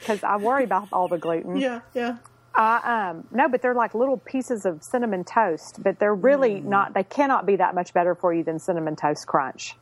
[0.00, 1.58] because I worry about all the gluten.
[1.58, 2.16] Yeah, yeah.
[2.56, 6.64] Uh, um, no, but they're like little pieces of cinnamon toast, but they're really Mm.
[6.64, 6.94] not.
[6.94, 9.76] They cannot be that much better for you than cinnamon toast crunch.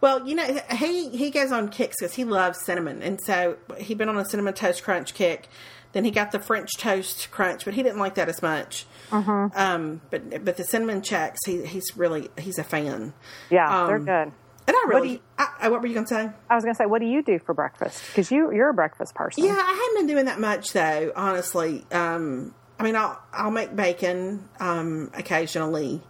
[0.00, 3.98] Well, you know, he he goes on kicks because he loves cinnamon, and so he'd
[3.98, 5.48] been on a cinnamon toast crunch kick.
[5.92, 8.84] Then he got the French toast crunch, but he didn't like that as much.
[9.10, 9.58] Mm-hmm.
[9.58, 13.14] Um, but but the cinnamon Chex, he he's really he's a fan.
[13.50, 14.32] Yeah, they're Um, good.
[14.68, 16.28] And I really, you- I, I- what were you going to say?
[16.50, 18.02] I was going to say, what do you do for breakfast?
[18.08, 19.44] Because you you're a breakfast person.
[19.44, 21.12] Yeah, I haven't been doing that much though.
[21.16, 26.02] Honestly, um, I mean, I'll I'll make bacon um, occasionally.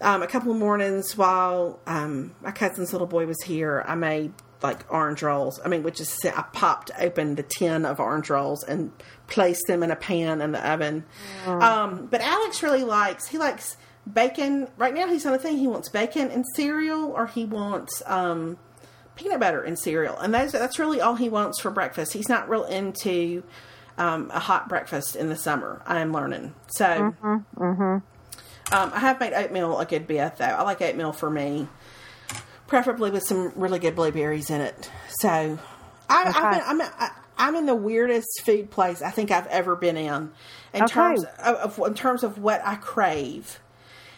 [0.00, 4.32] Um, a couple of mornings while um, my cousin's little boy was here, I made
[4.62, 5.60] like orange rolls.
[5.64, 8.90] I mean, which is I popped open the tin of orange rolls and
[9.28, 11.04] placed them in a pan in the oven.
[11.46, 13.76] Um, but Alex really likes he likes
[14.10, 14.68] bacon.
[14.76, 15.58] Right now, he's on a thing.
[15.58, 18.58] He wants bacon and cereal, or he wants um,
[19.16, 22.12] peanut butter and cereal, and that's that's really all he wants for breakfast.
[22.14, 23.42] He's not real into
[23.98, 25.82] um, a hot breakfast in the summer.
[25.86, 26.54] I am learning.
[26.76, 27.14] So,
[28.72, 30.44] Um, I have made oatmeal a good bit though.
[30.44, 31.68] I like oatmeal for me,
[32.66, 34.90] preferably with some really good blueberries in it.
[35.20, 35.58] So,
[36.08, 36.50] I, I've Okay.
[36.50, 40.32] been, I'm I, I'm in the weirdest food place I think I've ever been in,
[40.72, 40.86] in Okay.
[40.92, 43.58] terms of, of in terms of what I crave.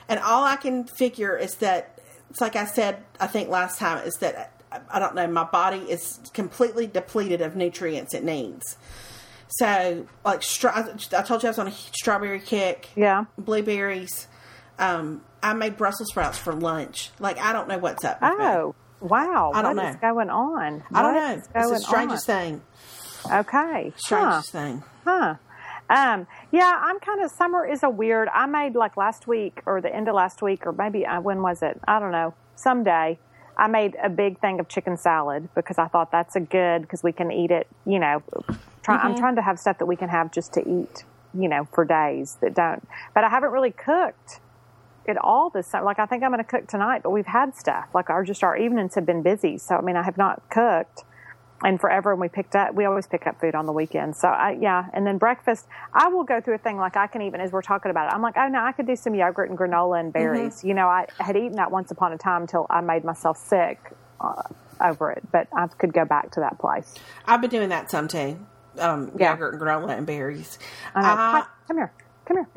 [0.09, 1.99] And all I can figure is that
[2.31, 5.45] it's like I said, I think last time is that I, I don't know, my
[5.45, 8.77] body is completely depleted of nutrients it needs.
[9.49, 12.89] So, like, stra- I told you I was on a strawberry kick.
[12.97, 13.25] Yeah.
[13.39, 14.27] Blueberries.
[14.79, 17.11] Um, I made Brussels sprouts for lunch.
[17.19, 18.21] Like, I don't know what's up.
[18.21, 18.37] with me.
[18.45, 19.53] Oh, wow.
[19.55, 20.83] I don't know What is going on?
[20.93, 21.43] I don't What know.
[21.55, 22.37] It's the strangest on?
[22.41, 22.63] thing.
[23.27, 23.93] Okay.
[23.95, 23.97] Huh.
[23.97, 24.83] Strangest thing.
[25.05, 25.35] Huh.
[25.89, 28.29] Um, yeah, I'm kind of summer is a weird.
[28.35, 31.43] I made like last week or the end of last week or maybe uh, when
[31.43, 31.81] was it?
[31.87, 32.35] I don't know.
[32.57, 33.19] Someday
[33.57, 37.05] I made a big thing of chicken salad because I thought that's a good because
[37.05, 37.69] we can eat it.
[37.85, 38.23] You know,
[38.83, 39.07] try, Mm-hmm.
[39.07, 41.05] I'm trying to have stuff that we can have just to eat.
[41.39, 42.87] You know, for days that don't.
[43.15, 44.41] But I haven't really cooked
[45.09, 45.85] it all this summer.
[45.85, 47.89] Like I think I'm going to cook tonight, but we've had stuff.
[47.95, 49.59] Like our just our evenings have been busy.
[49.59, 51.05] So I mean, I have not cooked
[51.65, 54.29] and forever and we picked up we always pick up food on the weekend so
[54.29, 57.41] I, yeah and then breakfast i will go through a thing like i can even
[57.41, 59.59] as we're talking about it i'm like oh no i could do some yogurt and
[59.59, 62.83] granola and berries you know i had eaten that once upon a time until i
[62.83, 64.43] made myself sick uh,
[64.83, 68.07] over it but i could go back to that place I've been doing that some
[68.09, 68.39] too.
[68.79, 69.33] Um, Yeah.
[69.33, 70.59] Yogurt and granola and berries.
[70.95, 71.93] Uh, come here
[72.27, 72.49] Come here.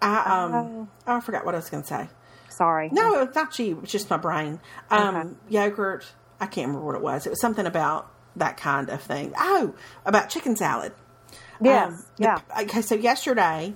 [0.00, 2.08] I um oh, I forgot what I was going to say.
[2.50, 2.88] Sorry.
[2.92, 3.80] No, it's not you.
[3.82, 4.60] It's just my brain.
[4.90, 5.28] Um, okay.
[5.48, 6.06] Yogurt.
[6.40, 7.26] I can't remember what it was.
[7.26, 9.32] It was something about that kind of thing.
[9.38, 10.92] Oh, about chicken salad.
[11.60, 11.92] Yes.
[11.92, 12.38] Um, yeah.
[12.62, 12.82] okay.
[12.82, 13.74] So yesterday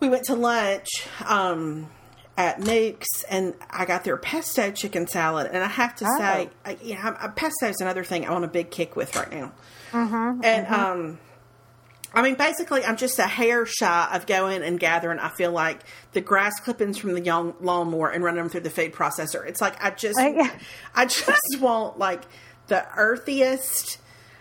[0.00, 0.88] we went to lunch
[1.24, 1.88] um,
[2.36, 5.48] at Newk's, and I got their pesto chicken salad.
[5.52, 6.18] And I have to oh.
[6.18, 9.30] say, I, you know, pesto is another thing I'm on a big kick with right
[9.30, 9.52] now.
[9.92, 10.74] Mm-hmm, and mm-hmm.
[10.74, 11.18] um,
[12.12, 15.18] I mean, basically, I'm just a hair shy of going and gathering.
[15.18, 15.80] I feel like
[16.12, 19.46] the grass clippings from the young lawnmower and running them through the food processor.
[19.46, 22.22] It's like I just, I just want like
[22.66, 23.98] the earthiest.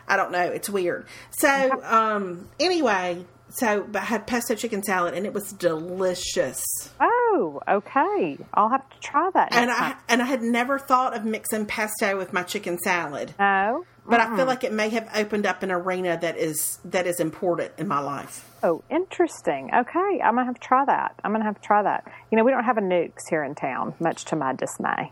[0.08, 0.42] I don't know.
[0.42, 1.06] It's weird.
[1.30, 6.64] So, um, anyway, so but I had pesto chicken salad and it was delicious.
[7.00, 8.38] Oh, okay.
[8.54, 9.54] I'll have to try that.
[9.54, 13.34] and I and I had never thought of mixing pesto with my chicken salad.
[13.40, 13.86] Oh.
[14.10, 17.06] But mm I feel like it may have opened up an arena that is that
[17.06, 18.50] is important in my life.
[18.64, 19.70] Oh, interesting.
[19.74, 21.16] Okay, I'm gonna have to try that.
[21.24, 22.12] I'm gonna have to try that.
[22.32, 25.12] You know, we don't have a Newk's here in town, much to my dismay.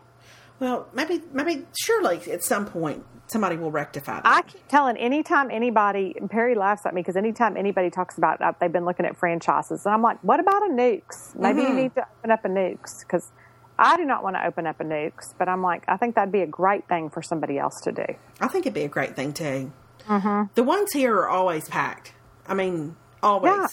[0.60, 4.25] Well, maybe, maybe, surely at some point somebody will rectify that.
[4.25, 8.53] I keep telling anytime anybody, Perry laughs at me because anytime anybody talks about uh,
[8.60, 11.33] they've been looking at franchises, and I'm like, what about a Newk's?
[11.38, 11.77] Maybe mm-hmm.
[11.77, 13.31] you need to open up a Newk's because
[13.79, 16.31] I do not want to open up a Newk's, but I'm like, I think that'd
[16.31, 18.05] be a great thing for somebody else to do.
[18.39, 19.71] I think it'd be a great thing too.
[20.07, 20.53] Mm-hmm.
[20.55, 22.13] The ones here are always packed.
[22.47, 23.53] I mean, always.
[23.53, 23.67] Yeah.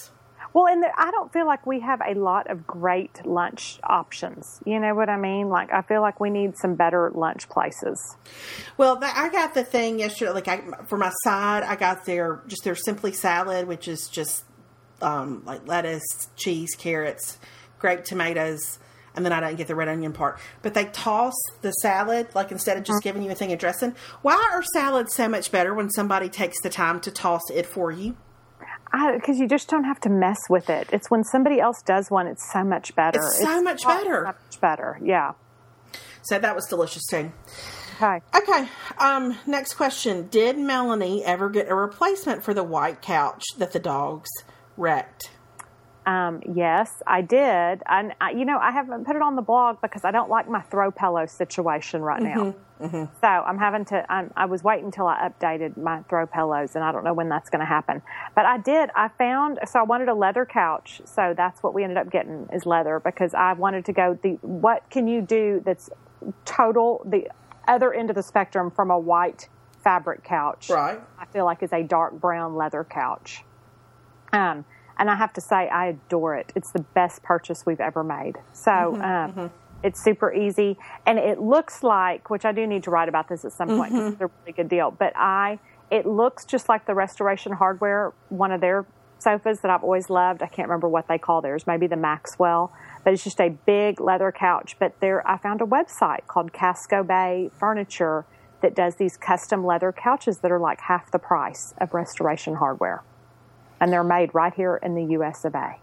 [0.53, 4.61] Well, and the, I don't feel like we have a lot of great lunch options.
[4.65, 5.49] You know what I mean?
[5.49, 8.17] Like, I feel like we need some better lunch places.
[8.77, 10.31] Well, the, I got the thing yesterday.
[10.31, 14.45] Like, I, for my side, I got their just their simply salad, which is just
[15.03, 17.39] um, like lettuce, cheese, carrots,
[17.81, 18.79] grape tomatoes,
[19.15, 20.39] and then I didn't get the red onion part.
[20.63, 23.09] But they toss the salad, like instead of just mm-hmm.
[23.09, 23.95] giving you a thing of dressing.
[24.23, 27.91] Why are salads so much better when somebody takes the time to toss it for
[27.91, 28.17] you?
[29.17, 30.89] because you just don't have to mess with it.
[30.93, 33.19] It's when somebody else does one, it's so much better.
[33.19, 34.23] It's so it's much better.
[34.23, 35.33] Much better, yeah.
[36.23, 37.33] So that was delicious too.
[37.97, 38.21] Okay.
[38.35, 38.69] Okay.
[38.99, 43.79] Um, next question: Did Melanie ever get a replacement for the white couch that the
[43.79, 44.31] dogs
[44.77, 45.31] wrecked?
[46.07, 47.83] Um, yes, I did.
[47.87, 50.49] And I, you know, I haven't put it on the blog because I don't like
[50.49, 52.35] my throw pillow situation right now.
[52.35, 53.15] Mm-hmm, mm-hmm.
[53.21, 54.13] So I'm having to.
[54.13, 57.31] I'm, i was waiting until I updated my throw pillows, and I don't know when
[57.31, 58.03] that's going to happen.
[58.35, 58.91] But I did.
[58.95, 59.59] I found.
[59.67, 61.01] So I wanted a leather couch.
[61.07, 64.19] So that's what we ended up getting is leather because I wanted to go.
[64.23, 65.89] The what can you do that's
[66.45, 67.29] total the
[67.67, 69.49] other end of the spectrum from a white
[69.83, 70.69] fabric couch?
[70.69, 71.01] Right.
[71.19, 73.43] I feel like is a dark brown leather couch.
[74.35, 74.67] Um
[74.99, 76.53] and I have to say, I adore it.
[76.55, 78.37] It's the best purchase we've ever made.
[78.53, 79.47] So, mm-hmm, um, mm-hmm.
[79.83, 80.79] it's super easy.
[81.07, 83.93] And it looks like, which I do need to write about this at some point
[83.93, 84.23] because mm-hmm.
[84.23, 85.59] it's a really good deal, but I,
[85.91, 88.87] it looks just like the Restoration Hardware, one of their
[89.19, 90.43] sofas that I've always loved.
[90.43, 94.01] I can't remember what they call theirs, maybe the Maxwell, but it's just a big
[94.01, 94.77] leather couch.
[94.79, 98.27] But there, I found a website called Casco Bay Furniture
[98.61, 103.03] that does these custom leather couches that are like half the price of Restoration Hardware
[103.81, 105.45] and they're made right here in the U.S.
[105.45, 105.77] of A.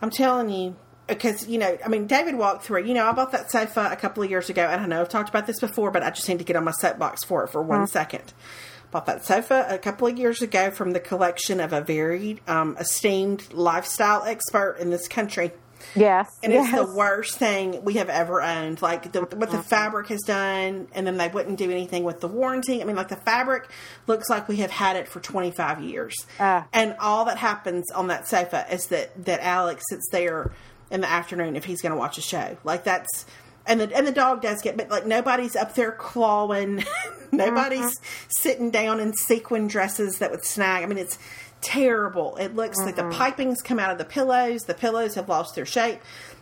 [0.00, 2.84] I'm telling you, because you know, I mean, David walked through.
[2.84, 5.00] You know, I bought that sofa a couple of years ago, and I don't know
[5.00, 7.44] I've talked about this before, but I just need to get on my soapbox for
[7.44, 8.32] it for one second.
[8.90, 12.76] Bought that sofa a couple of years ago from the collection of a very um,
[12.78, 15.52] esteemed lifestyle expert in this country.
[15.94, 16.72] Yes, and yes.
[16.72, 18.82] it's the worst thing we have ever owned.
[18.82, 22.28] Like the, what the fabric has done, and then they wouldn't do anything with the
[22.28, 22.80] warranty.
[22.80, 23.68] I mean, like the fabric
[24.06, 26.62] looks like we have had it for twenty five years, uh.
[26.72, 30.52] and all that happens on that sofa is that that Alex sits there
[30.90, 32.56] in the afternoon if he's going to watch a show.
[32.64, 33.26] Like that's
[33.66, 36.84] and the and the dog does get, but like nobody's up there clawing,
[37.32, 38.28] nobody's mm-hmm.
[38.28, 40.82] sitting down in sequin dresses that would snag.
[40.82, 41.18] I mean, it's
[41.62, 42.36] terrible.
[42.36, 42.86] It looks mm-hmm.
[42.86, 44.64] like the pipings come out of the pillows.
[44.64, 46.00] The pillows have lost their shape.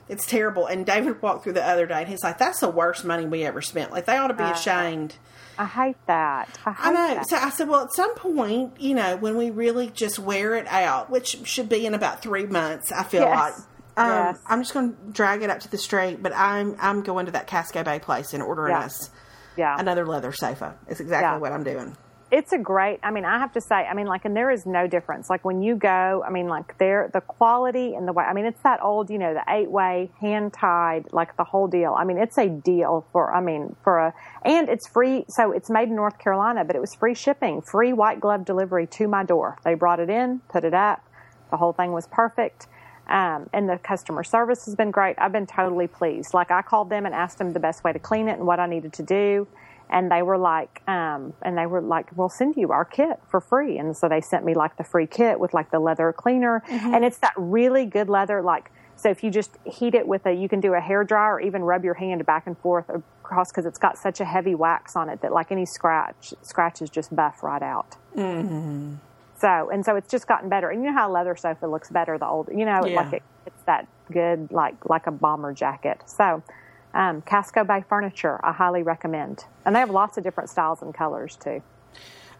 [0.08, 0.66] It's terrible.
[0.66, 3.44] And David walked through the other day and he's like, that's the worst money we
[3.44, 3.92] ever spent.
[3.92, 5.14] Like, they ought to be uh, ashamed.
[5.56, 6.58] I hate that.
[6.64, 7.14] I, hate I know.
[7.14, 7.28] That.
[7.28, 10.66] So I said, well, at some point, you know, when we really just wear it
[10.66, 13.36] out, which should be in about three months, I feel yes.
[13.36, 13.54] like.
[13.96, 14.38] Um, yes.
[14.46, 17.32] I'm just going to drag it up to the street, but I'm I'm going to
[17.32, 18.84] that Casco Bay place and ordering yeah.
[18.84, 19.10] us
[19.56, 19.76] yeah.
[19.78, 20.76] another leather sofa.
[20.88, 21.38] It's exactly yeah.
[21.38, 21.96] what I'm doing
[22.30, 24.66] it's a great i mean i have to say i mean like and there is
[24.66, 25.28] no difference.
[25.28, 28.44] Like when you go i mean like there the quality and the way i mean
[28.44, 31.94] it's that old you know the eight way hand tied like the whole deal.
[31.94, 34.14] I mean it's a deal for i mean for a
[34.44, 37.92] and it's free so it's made in north carolina but it was free shipping free
[37.92, 39.58] white glove delivery to my door.
[39.64, 41.04] They brought it in put it up.
[41.50, 42.68] The whole thing was perfect.
[43.08, 45.16] Um, and the customer service has been great.
[45.18, 46.32] I've been totally pleased.
[46.32, 48.60] Like i called them and asked them the best way to clean it and what
[48.60, 49.48] i needed to do
[49.90, 53.40] and they were like, um, and they were like, we'll send you our kit for
[53.40, 53.78] free.
[53.78, 56.62] And so they sent me like the free kit with like the leather cleaner.
[56.68, 56.94] Mm-hmm.
[56.94, 58.42] And it's that really good leather.
[58.42, 61.34] Like, so if you just heat it with a, you can do a hair dryer
[61.34, 64.54] or even rub your hand back and forth across because it's got such a heavy
[64.54, 67.96] wax on it that like any scratch, scratches just buff right out.
[68.16, 68.94] Mm-hmm.
[69.38, 70.68] So, and so it's just gotten better.
[70.68, 72.96] And you know how leather sofa looks better the older, you know, Yeah.
[72.96, 76.02] like it, it's that good, like, like a bomber jacket.
[76.04, 76.42] So,
[76.94, 79.44] um, Casco Bay Furniture, I highly recommend.
[79.64, 81.62] And they have lots of different styles and colors too.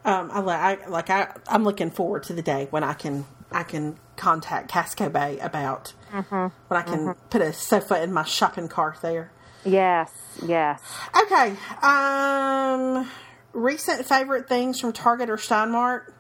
[0.04, 3.64] Um, I, I, like I, I'm looking forward to the day when I can I
[3.64, 6.46] can contact Casco Bay about Mm-hmm.
[6.68, 9.30] when I can put a sofa in my shopping cart there.
[9.64, 10.10] Yes,
[10.44, 10.80] yes.
[11.22, 11.54] Okay.
[11.82, 13.08] Um,
[13.52, 16.12] recent favorite things from Target or Steinmart.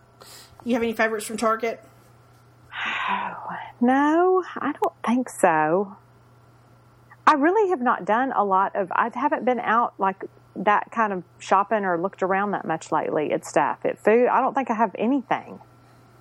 [0.64, 1.82] You have any favorites from Target?
[3.82, 5.96] No, I don't think so.
[7.30, 10.24] I really have not done a lot of, I haven't been out like
[10.56, 14.26] that kind of shopping or looked around that much lately at stuff, at food.
[14.26, 15.60] I don't think I have anything.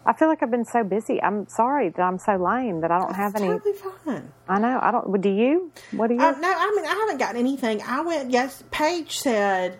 [0.06, 1.22] I feel like I've been so busy.
[1.22, 3.48] I'm sorry that I'm so lame that I don't have any.
[3.48, 4.32] Totally fine.
[4.48, 4.80] I know.
[4.82, 5.20] I don't.
[5.22, 5.72] Do you?
[5.92, 6.22] What do you?
[6.22, 7.82] Uh, no, I mean I haven't gotten anything.
[7.82, 8.32] I went.
[8.32, 9.78] Yes, Paige said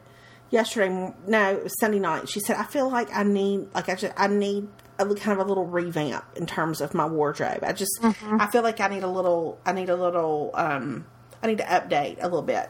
[0.50, 1.14] yesterday.
[1.26, 2.28] No, it was Sunday night.
[2.28, 4.68] She said I feel like I need like I just I need
[5.00, 7.64] a kind of a little revamp in terms of my wardrobe.
[7.64, 9.58] I just I feel like I need a little.
[9.66, 10.52] I need a little.
[10.54, 11.06] um
[11.42, 12.70] I need to update a little bit.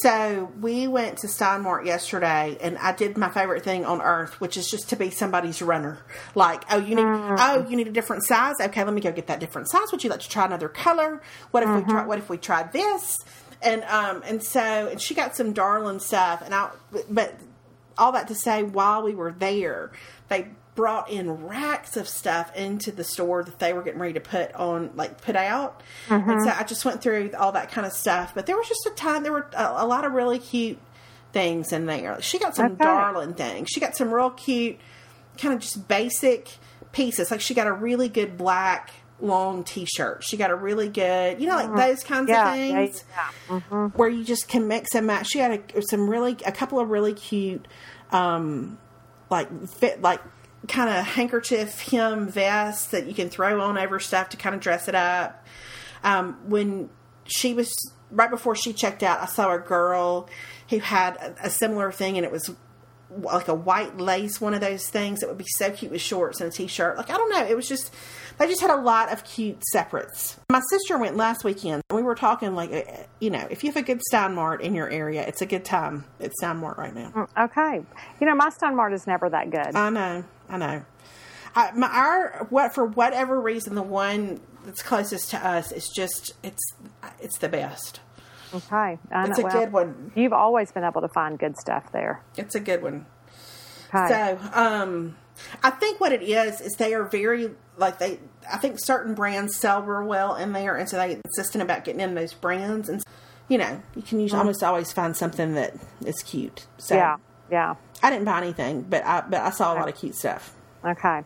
[0.00, 4.56] So we went to Steinmart yesterday, and I did my favorite thing on earth, which
[4.56, 5.98] is just to be somebody's runner.
[6.34, 8.56] Like, oh, you need, oh, you need a different size.
[8.60, 9.92] Okay, let me go get that different size.
[9.92, 11.22] Would you like to try another color?
[11.52, 12.04] What if we try?
[12.06, 13.24] What if we tried this?
[13.62, 16.70] And um, and so, and she got some darling stuff, and I,
[17.08, 17.38] but
[17.96, 19.92] all that to say, while we were there,
[20.28, 24.20] they brought in racks of stuff into the store that they were getting ready to
[24.20, 25.82] put on, like put out.
[26.10, 26.44] And mm-hmm.
[26.44, 28.34] so I just went through all that kind of stuff.
[28.34, 29.22] But there was just a ton.
[29.22, 30.78] There were a, a lot of really cute
[31.32, 32.20] things in there.
[32.20, 32.84] She got some Okay.
[32.84, 33.68] darling things.
[33.70, 34.78] She got some real cute,
[35.38, 36.48] kind of just basic
[36.92, 37.30] pieces.
[37.30, 40.24] Like she got a really good black long T-shirt.
[40.24, 41.76] She got a really good, you know, like mm-hmm.
[41.76, 43.30] those kinds yeah, of yeah, things yeah.
[43.48, 43.86] Mm-hmm.
[43.98, 45.28] where you just can mix and match.
[45.28, 47.66] She had a, some really a couple of really cute,
[48.10, 48.78] um,
[49.30, 50.20] like fit like
[50.68, 54.60] kind of handkerchief hem vest that you can throw on over stuff to kind of
[54.60, 55.44] dress it up.
[56.02, 56.90] Um, when
[57.24, 57.74] she was
[58.10, 60.28] right before she checked out, I saw a girl
[60.70, 62.50] who had a, a similar thing, and it was
[63.16, 66.40] like a white lace one of those things that would be so cute with shorts
[66.40, 66.96] and a t-shirt.
[66.96, 67.94] Like I don't know, it was just
[68.38, 70.38] they just had a lot of cute separates.
[70.50, 71.82] My sister went last weekend.
[71.88, 72.82] and We were talking like uh,
[73.20, 76.04] you know, if you have a good Steinmart in your area, it's a good time
[76.20, 77.28] at Steinmart right now.
[77.38, 77.82] Okay.
[78.20, 79.76] You know, my Steinmart is never that good.
[79.76, 80.82] I know, I know.
[81.56, 86.32] I, my our what for whatever reason the one that's closest to us is just
[86.42, 86.62] it's
[87.20, 88.00] it's the best.
[88.52, 88.98] okay.
[89.12, 90.12] I It's know- a well, good one.
[90.14, 92.22] You've always been able to find good stuff there.
[92.36, 93.06] It's a good one.
[93.94, 94.08] Okay.
[94.08, 95.16] So, um,
[95.62, 98.18] I think what it is is they are very like they.
[98.52, 102.00] I think certain brands sell real well in there, and so they insistent about getting
[102.00, 102.88] in those brands.
[102.88, 103.02] And
[103.48, 105.74] you know, you can usually almost always find something that
[106.04, 106.66] is cute.
[106.78, 107.16] So, yeah.
[107.50, 107.74] Yeah.
[108.04, 110.54] I didn't buy anything, but I but I saw a lot of cute stuff.
[110.84, 111.22] Okay.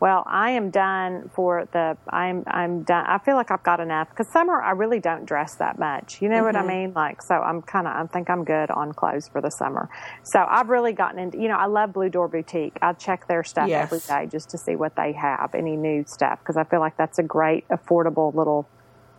[0.00, 1.96] Well, I am done for the.
[2.08, 3.04] I'm I'm done.
[3.06, 6.20] I feel like I've got enough because summer I really don't dress that much.
[6.20, 6.68] You know what I mm-hmm.
[6.68, 6.92] mean?
[6.94, 7.92] Like, so I'm kind of.
[7.94, 9.90] I think I'm good on clothes for the summer.
[10.24, 11.38] So I've really gotten into.
[11.38, 12.78] You know, I love Blue Door Boutique.
[12.80, 13.92] I check their stuff Yes.
[13.92, 16.96] every day just to see what they have, any new stuff, because I feel like
[16.96, 18.66] that's a great, affordable little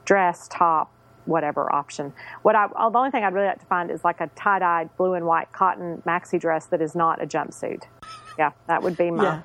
[0.03, 0.91] dress top.
[1.26, 2.13] Whatever option.
[2.41, 4.59] What I oh, the only thing I'd really like to find is like a tie
[4.59, 7.84] dyed blue and white cotton maxi dress that is not a jumpsuit.
[8.38, 9.41] Yeah, that would be my Yeah.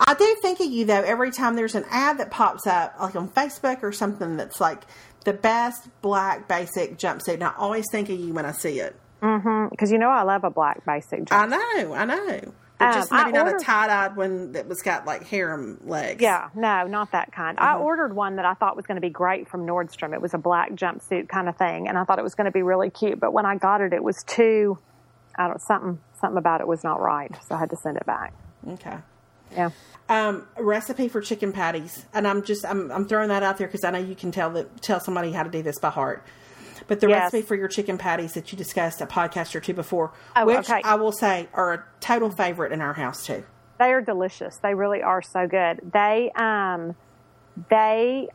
[0.00, 3.14] I do think of you though every time there's an ad that pops up, like
[3.14, 4.82] on Facebook or something that's like
[5.24, 7.34] the best black basic jumpsuit.
[7.34, 8.96] And I always think of you when I see it.
[9.22, 11.42] Mm-hmm, because you know I love a black basic dress.
[11.42, 12.40] I know, I know.
[12.78, 15.24] But Um, just maybe I not ordered- a tie dyed one that was got like
[15.24, 16.20] harem legs.
[16.20, 17.56] Yeah, no, not that kind.
[17.56, 17.66] Mm-hmm.
[17.66, 20.12] I ordered one that I thought was going to be great from Nordstrom.
[20.12, 22.50] It was a black jumpsuit kind of thing, and I thought it was going to
[22.50, 23.18] be really cute.
[23.18, 24.78] But when I got it, it was too,
[25.38, 28.04] I don't something something about it was not right, so I had to send it
[28.06, 28.32] back.
[28.68, 28.96] Okay.
[29.52, 29.70] Yeah.
[30.08, 33.84] Um, recipe for chicken patties, and I'm just I'm I'm throwing that out there because
[33.84, 36.22] I know you can tell that tell somebody how to do this by heart.
[36.86, 37.32] But the Yes.
[37.32, 40.70] recipe for your chicken patties that you discussed a podcast or two before, Oh, which
[40.70, 40.80] okay.
[40.84, 43.42] I will say are a total favorite in our house too.
[43.78, 44.56] They are delicious.
[44.62, 45.80] They really are so good.
[45.92, 46.94] They um
[47.70, 48.28] they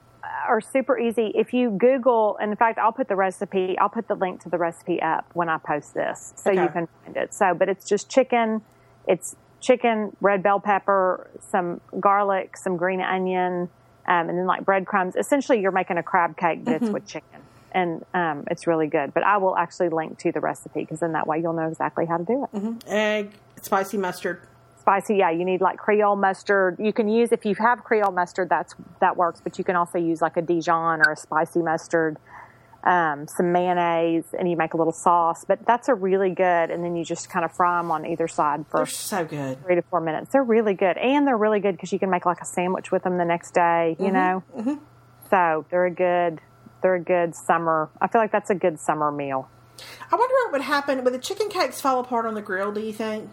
[0.47, 1.32] are super easy.
[1.34, 3.78] If you Google, and in fact, I'll put the recipe.
[3.80, 6.88] I'll put the link to the recipe up when I post this, so you can
[7.04, 7.34] find it.
[7.34, 8.62] So, but it's just chicken.
[9.08, 13.70] It's chicken, red bell pepper, some garlic, some green onion,
[14.08, 15.16] um, and then like breadcrumbs.
[15.16, 17.30] Essentially, you're making a crab cake, but it's with chicken.
[17.72, 19.13] And um, it's really good.
[19.13, 22.05] But I will actually link to the recipe because then that way you'll know exactly
[22.05, 22.76] how to do it.
[22.88, 24.41] Egg, spicy mustard.
[24.80, 25.30] Spicy, yeah.
[25.30, 26.78] You need like Creole mustard.
[26.80, 29.39] You can use if you have Creole mustard, that's that works.
[29.39, 32.17] But you can also use like a Dijon or a spicy mustard,
[32.84, 35.45] um, some mayonnaise, and you make a little sauce.
[35.47, 36.72] But that's a really good.
[36.72, 39.63] And then you just kind of fry them on either side for They're so good.
[39.63, 40.32] three to four minutes.
[40.32, 43.03] They're really good, and they're really good because you can make like a sandwich with
[43.03, 43.95] them the next day.
[43.99, 44.43] You know,
[45.30, 46.41] so they're a good.
[46.82, 47.89] They're a good summer.
[48.01, 49.49] I feel like that's a good summer meal.
[50.11, 51.03] I wonder what would happen.
[51.03, 53.29] Would the chicken cakes fall apart on the grill, do you think?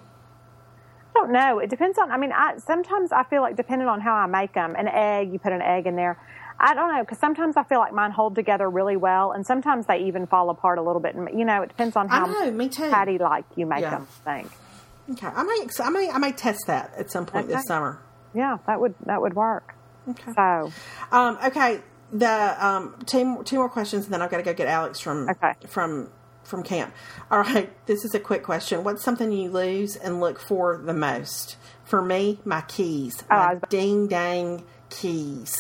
[1.17, 1.59] I don't know.
[1.59, 2.11] It depends on.
[2.13, 5.33] I mean, I sometimes I feel like depending on how I make them, an egg,
[5.33, 6.19] you put an egg in there.
[6.61, 9.87] I don't know because sometimes I feel like mine hold together really well, and sometimes
[9.87, 11.15] they even fall apart a little bit.
[11.15, 12.91] And you know, it depends on I how know, me too.
[12.91, 13.91] patty like you make Yeah.
[13.91, 14.09] them.
[14.27, 14.53] I think.
[15.11, 17.57] Okay, I may, I may, I may test that at some point Okay.
[17.57, 17.99] this summer.
[18.35, 19.75] Yeah, that would that would work.
[20.09, 20.33] Okay.
[20.37, 20.73] So
[21.11, 21.81] Um, okay,
[22.13, 25.29] the um, two, two more questions, and then I've got to go get Alex from
[25.29, 25.53] Okay.
[25.67, 26.11] from
[26.45, 26.95] from camp.
[27.31, 28.83] All right, this is a quick question.
[28.85, 31.57] What's something you lose and look for the most?
[31.85, 35.55] For me, my keys, Oh, my ding dang keys.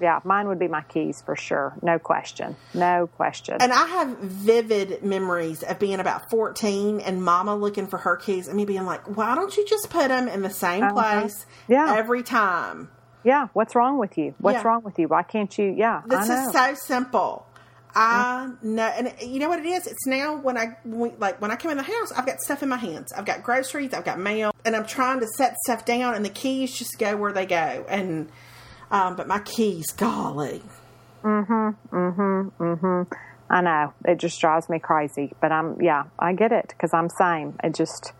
[0.00, 1.74] yeah, mine would be my keys for sure.
[1.82, 2.54] No question.
[2.74, 3.56] No question.
[3.60, 8.46] And I have vivid memories of being about 14 and mama looking for her keys
[8.48, 11.64] and me being like, why don't you just put them in the same place Uh-huh.
[11.68, 11.94] Yeah.
[11.96, 12.88] every time?
[13.24, 14.34] Yeah, what's wrong with you?
[14.38, 14.68] What's Yeah.
[14.68, 15.08] wrong with you?
[15.08, 15.74] Why can't you?
[15.76, 17.46] Yeah, This is so simple.
[17.94, 19.86] I know, and you know what it is.
[19.86, 22.40] It's now when I when we, like when I come in the house, I've got
[22.40, 23.12] stuff in my hands.
[23.12, 26.30] I've got groceries, I've got mail, and I'm trying to set stuff down, and the
[26.30, 27.84] keys just go where they go.
[27.88, 28.30] And
[28.90, 30.62] um, but my keys, golly,
[31.22, 31.96] Mm-hmm.
[31.96, 32.62] Mm-hmm.
[32.62, 33.12] Mm-hmm.
[33.50, 33.92] I know.
[34.04, 35.32] It just drives me crazy.
[35.40, 37.58] But I'm, yeah, I get it because I'm same.
[37.62, 38.12] It just,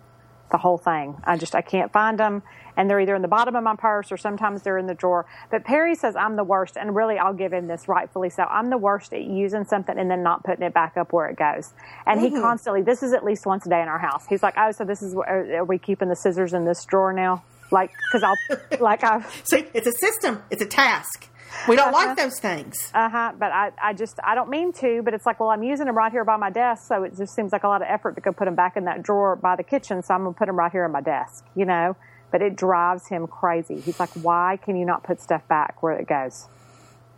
[0.52, 1.16] the whole thing.
[1.24, 2.42] I just, I can't find them.
[2.76, 5.26] And they're either in the bottom of my purse or sometimes they're in the drawer.
[5.50, 6.76] But Perry says I'm the worst.
[6.76, 8.44] And really, I'll give him this rightfully so.
[8.44, 11.36] I'm the worst at using something and then not putting it back up where it
[11.36, 11.72] goes.
[12.06, 12.40] And he mm-hmm.
[12.40, 14.24] constantly, this is at least once a day in our house.
[14.28, 17.12] He's like, oh, so this is, are, are we keeping the scissors in this drawer
[17.12, 17.42] now?
[17.70, 21.28] Like, because I'll, like, I, see, it's a system, it's a task.
[21.68, 22.90] We don't like those things.
[22.94, 23.32] Uh huh.
[23.38, 25.96] But I, I just, I don't mean to, but it's like, well, I'm using them
[25.96, 28.20] right here by my desk, so it just seems like a lot of effort to
[28.20, 30.02] go put them back in that drawer by the kitchen.
[30.02, 31.96] So I'm gonna put them right here on my desk, you know.
[32.30, 33.82] But it drives him crazy.
[33.84, 36.48] He's like, why can you not put stuff back where it goes?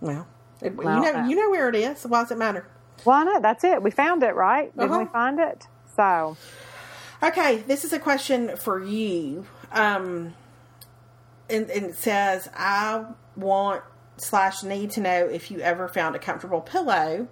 [0.00, 0.26] Well,
[0.60, 2.02] it, Well, you know, uh, you know where it is.
[2.04, 2.66] Why does it matter?
[3.04, 3.82] Well, I know that's it.
[3.82, 4.76] We found it, right?
[4.76, 5.06] Didn't we Uh-huh.
[5.12, 5.66] find it?
[5.96, 6.36] So,
[7.22, 9.46] Okay, this is a question for you.
[9.72, 10.34] Um,
[11.48, 13.04] and, and it says, I
[13.36, 13.82] want
[14.16, 17.28] slash need to know if you ever found a comfortable pillow.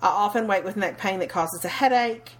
[0.00, 2.32] I often wake with neck pain that causes a headache.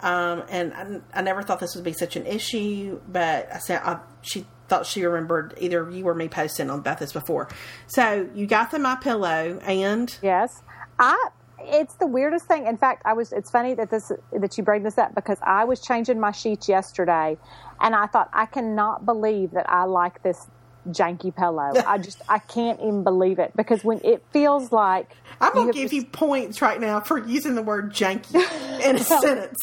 [0.00, 3.80] Um, and I, I never thought this would be such an issue, but I said
[3.82, 7.48] I, she thought she remembered either you or me posting about this before.
[7.88, 10.62] So you got the MyPillow, and yes,
[10.98, 11.30] I.
[11.60, 12.68] It's the weirdest thing.
[12.68, 13.32] In fact, I was.
[13.32, 16.68] It's funny that this that you bring this up because I was changing my sheets
[16.68, 17.36] yesterday,
[17.80, 20.46] and I thought I cannot believe that I like this
[20.88, 21.72] janky pillow.
[21.86, 25.10] I just I can't even believe it because when it feels like
[25.40, 28.34] I'm gonna give you points right now for using the word janky
[28.80, 29.62] in a sentence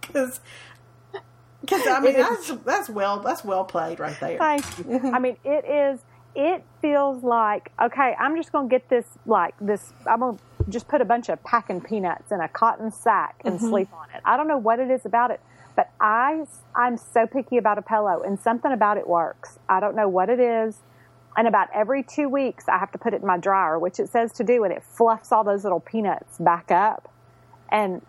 [0.00, 0.40] because
[1.60, 4.38] Because I mean is- that's that's well that's well played right there.
[4.38, 5.12] Thank you.
[5.12, 6.00] I mean, it is.
[6.34, 8.14] It feels like okay.
[8.18, 9.92] I'm just to get this like this.
[10.06, 13.68] I'm to just put a bunch of packing peanuts in a cotton sack and mm-hmm.
[13.68, 14.22] sleep on it.
[14.24, 15.40] I don't know what it is about it,
[15.76, 16.44] but I
[16.74, 19.58] I'm so picky about a pillow, and something about it works.
[19.68, 20.76] I don't know what it is.
[21.36, 24.08] And about every two weeks, I have to put it in my dryer, which it
[24.08, 27.12] says to do, and it fluffs all those little peanuts back up.
[27.70, 28.02] And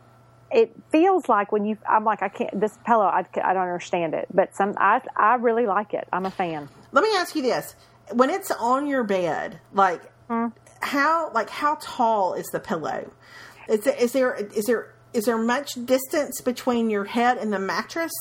[0.52, 4.14] it feels like when you, I'm like, I can't, this pillow, I, I don't understand
[4.14, 6.08] it, but some, I, I really like it.
[6.14, 6.70] I'm a fan.
[6.92, 7.76] Let me ask you this:
[8.14, 10.48] when it's on your bed, like Hmm.
[10.82, 13.12] how like how tall is the pillow?
[13.68, 18.12] Is is there is there is there much distance between your head and the mattress?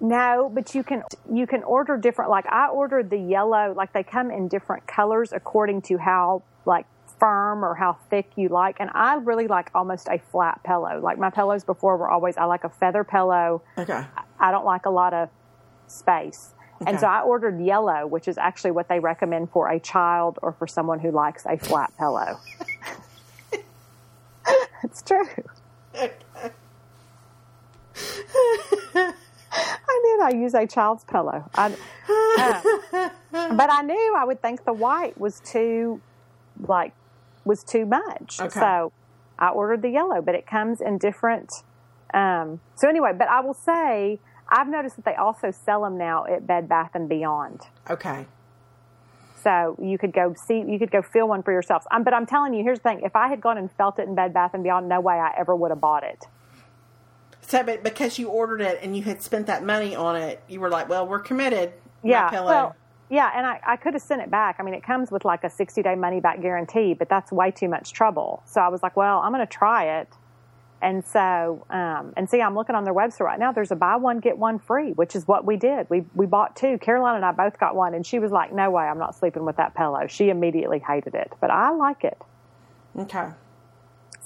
[0.00, 4.02] No, but you can, you can order different, like I ordered the yellow, like they
[4.02, 6.86] come in different colors according to how like
[7.20, 8.78] firm or how thick you like.
[8.80, 11.00] And I really like almost a flat pillow.
[11.00, 13.62] Like my pillows before were always, I like a feather pillow.
[13.78, 14.04] Okay.
[14.40, 15.28] I don't like a lot of
[15.86, 16.52] space.
[16.80, 16.90] Okay.
[16.90, 20.52] And so I ordered yellow, which is actually what they recommend for a child or
[20.52, 22.40] for someone who likes a flat pillow.
[24.82, 25.28] it's true.
[25.94, 26.50] I
[30.02, 30.20] did.
[30.20, 31.44] I use a child's pillow.
[31.54, 31.74] I,
[32.38, 36.00] uh, but I knew I would think the white was too,
[36.66, 36.92] like,
[37.44, 38.40] was too much.
[38.40, 38.60] Okay.
[38.60, 38.92] So
[39.38, 41.50] I ordered the yellow, but it comes in different.
[42.14, 46.24] Um, so anyway, but I will say I've noticed that they also sell them now
[46.26, 47.62] at Bed Bath and Beyond.
[47.90, 48.26] Okay.
[49.42, 51.86] So you could go see, you could go feel one for yourselves.
[51.90, 54.08] Um, but I'm telling you, here's the thing: if I had gone and felt it
[54.08, 56.24] in Bed Bath and Beyond, no way I ever would have bought it.
[57.42, 60.60] So, but because you ordered it and you had spent that money on it, you
[60.60, 61.72] were like, "Well, we're committed."
[62.04, 62.76] Yeah, well,
[63.12, 64.56] yeah, and I, I could have sent it back.
[64.58, 67.50] I mean, it comes with like a 60 day money back guarantee, but that's way
[67.50, 68.42] too much trouble.
[68.46, 70.08] So I was like, well, I'm going to try it.
[70.82, 73.52] And so, um, and see, I'm looking on their website right now.
[73.52, 75.88] There's a buy one get one free, which is what we did.
[75.88, 76.76] We we bought two.
[76.78, 79.44] Caroline and I both got one, and she was like, "No way, I'm not sleeping
[79.44, 82.20] with that pillow." She immediately hated it, but I like it.
[82.98, 83.28] okay.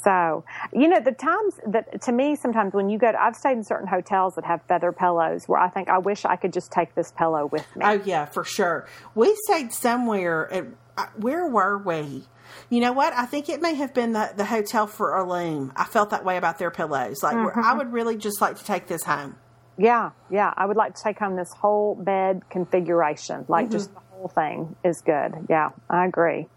[0.02, 3.57] So, you know, the times that to me, sometimes when you go to, I've stayed
[3.57, 6.70] in certain hotels that have feather pillows where I think, I wish I could just
[6.70, 7.84] take this pillow with me.
[7.84, 8.86] Oh yeah, for sure.
[9.14, 10.52] We stayed somewhere.
[10.52, 12.24] At, uh, where were we?
[12.70, 13.12] You know what?
[13.12, 15.72] I think it may have been the, the hotel for Loom.
[15.76, 17.22] I felt that way about their pillows.
[17.22, 17.78] Like, where I mm-hmm.
[17.78, 19.36] would really just like to take this home.
[19.78, 20.53] Yeah, yeah.
[20.57, 23.44] I would like to take home this whole bed configuration.
[23.49, 23.94] Like, just mm-hmm.
[23.94, 25.32] the whole thing is good.
[25.49, 26.49] Yeah, I agree.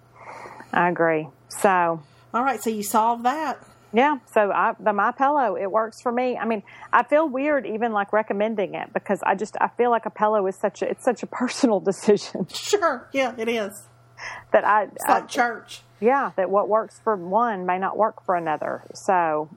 [0.71, 1.27] I agree.
[1.49, 2.01] So,
[2.33, 3.57] All right, so you solved that.
[3.91, 4.19] yeah.
[4.33, 6.37] So, I, the MyPillow, it works for me.
[6.37, 6.63] I mean,
[6.93, 10.45] I feel weird even like recommending it because I just I feel like a pillow
[10.47, 13.09] is such a it's such a personal decision Sure.
[13.11, 13.83] Yeah, it is.
[14.51, 15.81] That I, It's I like church.
[15.99, 18.83] yeah that what works for one may not work for another.
[18.93, 19.49] So,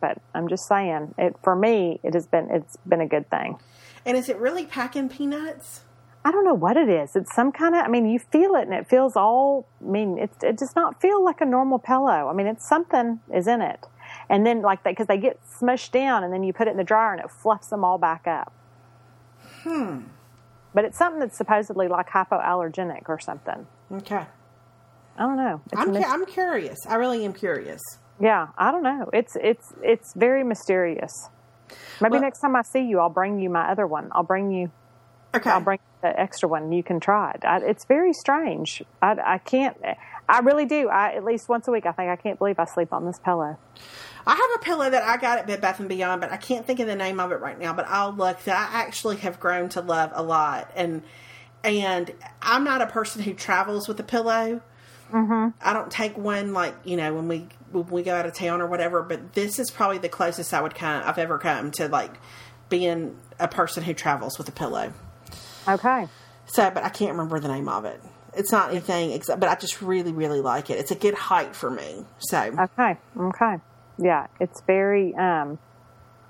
[0.00, 2.00] but I'm just saying it for me.
[2.02, 3.58] It has been it's been a good thing.
[4.04, 5.82] And is it really packing peanuts?
[6.24, 7.14] I don't know what it is.
[7.16, 10.18] It's some kind of, I mean, you feel it and it feels all, I mean,
[10.18, 12.28] it, it does not feel like a normal pillow.
[12.28, 13.86] I mean, it's something is in it.
[14.28, 16.76] And then, like, that because they get smushed down and then you put it in
[16.76, 18.52] the dryer and it fluffs them all back up.
[19.62, 20.00] Hmm.
[20.74, 23.66] But it's something that's supposedly like hypoallergenic or something.
[23.92, 24.24] Okay.
[25.16, 25.60] I don't know.
[25.72, 26.78] It's I'm, I'm curious.
[26.88, 27.80] I really am curious.
[28.20, 29.10] yeah, I don't know.
[29.12, 31.12] It's it's it's very mysterious.
[32.00, 34.08] Maybe Well- next time I see you, I'll bring you my other one.
[34.12, 34.70] I'll bring you
[35.34, 35.50] Okay.
[35.50, 36.72] I'll bring the extra one.
[36.72, 37.44] You can try it.
[37.44, 38.82] I, it's very strange.
[39.02, 39.76] I, I can't.
[40.26, 40.88] I really do.
[40.88, 41.84] I at least once a week.
[41.84, 43.58] I think I can't believe I sleep on this pillow.
[44.26, 46.66] I have a pillow that I got at Bed Bath and Beyond, but I can't
[46.66, 47.74] think of the name of it right now.
[47.74, 48.42] But I'll look.
[48.44, 51.02] That I actually have grown to love a lot, and
[51.64, 54.62] and I'm not a person who travels with a pillow.
[55.12, 55.48] Mm-hmm.
[55.60, 58.60] I don't take one like you know when we when we go out of town
[58.60, 59.02] or whatever.
[59.02, 62.12] But this is probably the closest I would come I've ever come to like
[62.68, 64.92] being a person who travels with a pillow.
[65.66, 66.08] Okay.
[66.46, 68.00] So, but I can't remember the name of it.
[68.34, 70.78] It's not anything, except, but I just really, really like it.
[70.78, 72.04] It's a good height for me.
[72.18, 72.96] So, Okay.
[73.16, 73.56] Okay.
[73.98, 74.26] Yeah.
[74.40, 75.14] It's very.
[75.14, 75.58] Um.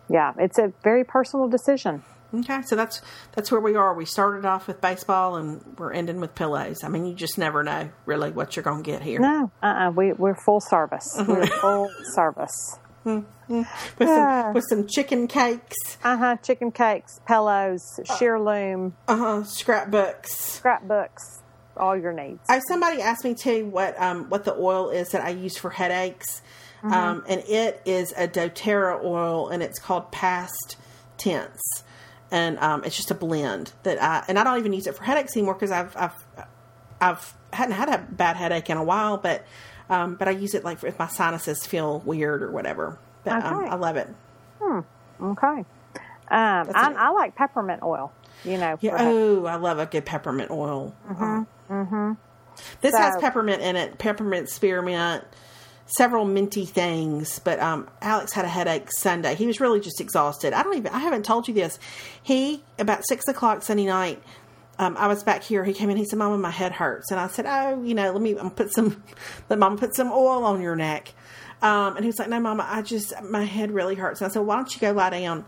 [0.09, 0.33] Yeah.
[0.39, 2.03] It's a very personal decision.
[2.35, 3.01] Okay, so that's
[3.33, 3.95] that's where we are.
[3.95, 6.85] We started off with baseball, and we're ending with pillows.
[6.85, 9.19] I mean, you just never know really what you're going to get here.
[9.19, 9.51] No.
[9.63, 9.67] Uh.
[9.67, 11.09] uh We we're full service.
[11.27, 12.79] We're full service.
[13.05, 14.43] With Ah.
[14.45, 16.37] some with some chicken cakes, Uh huh.
[16.43, 20.35] Chicken cakes, pillows, Sheerlume, uh huh, scrapbooks.
[20.35, 21.41] scrapbooks,
[21.75, 22.41] all your needs.
[22.51, 25.71] I, somebody asked me too what um what the oil is that I use for
[25.71, 26.43] headaches,
[26.83, 26.93] Mm-hmm.
[26.95, 30.77] um, and it is a DoTerra oil, and it's called Past
[31.17, 31.61] Tense,
[32.31, 35.05] and um, it's just a blend that I and I don't even use it for
[35.05, 36.25] headaches anymore because I've I've
[37.01, 39.45] I've hadn't had a bad headache in a while, but
[39.89, 42.99] um, but I use it like if my sinuses feel weird or whatever.
[43.25, 44.09] But um, I love it.
[44.63, 45.47] Okay.
[45.47, 45.65] Um,
[46.31, 46.95] I.
[46.97, 48.13] I like peppermint oil.
[48.45, 48.79] You know.
[48.81, 48.97] Yeah.
[49.01, 50.95] Oh, I love a good peppermint oil.
[51.11, 52.13] Mm-hmm.
[52.81, 53.99] This has peppermint in it.
[53.99, 55.25] Peppermint, spearmint,
[55.97, 57.39] several minty things.
[57.39, 59.35] But um, Alex had a headache Sunday.
[59.35, 60.53] He was really just exhausted.
[60.53, 60.93] I don't even.
[60.93, 61.79] I haven't told you this.
[62.23, 64.23] He about six o'clock Sunday night.
[64.81, 65.65] Um, I was back here.
[65.65, 65.97] He came in.
[65.97, 68.73] He said, "Mama, my head hurts." And I said, "Oh, you know, let me put
[68.73, 69.03] some,
[69.49, 71.13] let Mama put some oil on your neck."
[71.61, 74.33] Um, and he was like, "No, Mama, I just my head really hurts." And I
[74.33, 75.45] said, "Why don't you go lie down?"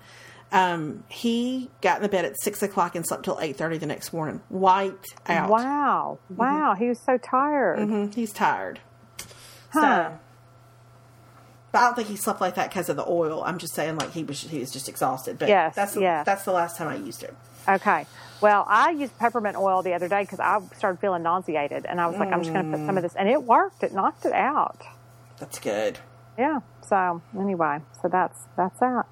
[0.52, 3.86] Um, he got in the bed at six o'clock and slept till eight thirty the
[3.86, 5.48] next morning, wiped out.
[5.48, 6.18] Wow.
[6.28, 6.74] Wow.
[6.76, 7.78] He was so tired.
[7.78, 8.80] Mhm, He's tired.
[9.72, 9.80] Huh.
[10.10, 10.18] So,
[11.72, 13.42] but I don't think he slept like that because of the oil.
[13.44, 15.38] I'm just saying, like he was he was just exhausted.
[15.38, 16.26] But Yes, that's the, yes.
[16.26, 17.34] that's the last time I used it.
[17.68, 18.06] Okay.
[18.40, 22.06] Well, I used peppermint oil the other day because I started feeling nauseated, and I
[22.06, 23.82] was like, I'm just going to put some of this, and it worked.
[23.82, 24.82] It knocked it out.
[25.38, 25.98] That's good.
[26.38, 26.60] Yeah.
[26.88, 29.06] So anyway, so that's that's that.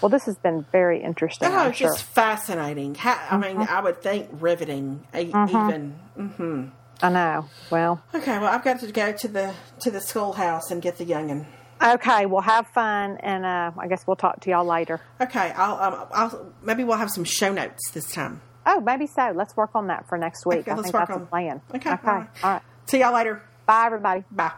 [0.00, 1.48] Well, this has been very interesting.
[1.48, 1.88] Oh, I'm it's sure.
[1.88, 2.94] just fascinating.
[2.94, 3.74] Ha- I mean, mm-hmm.
[3.74, 5.06] I would think riveting.
[5.12, 5.56] e- mm-hmm.
[5.56, 6.64] Even mm-hmm.
[7.02, 7.48] I know.
[7.70, 8.38] Well, okay.
[8.38, 11.46] Well, I've got to go to the to the schoolhouse and get the youngin.
[11.82, 12.26] Okay.
[12.26, 15.00] Well, have fun, and uh, I guess we'll talk to y'all later.
[15.20, 18.40] Okay, I'll um, I'll maybe we'll have some show notes this time.
[18.66, 19.32] Oh, maybe so.
[19.34, 20.60] Let's work on that for next week.
[20.60, 21.60] Okay, I let's think work that's on- a plan.
[21.74, 22.06] Okay, Okay.
[22.06, 22.28] all right.
[22.44, 22.62] All right.
[22.86, 23.42] See y'all later.
[23.66, 24.24] Bye, everybody.
[24.30, 24.50] Bye.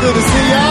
[0.00, 0.69] Good to see y'all.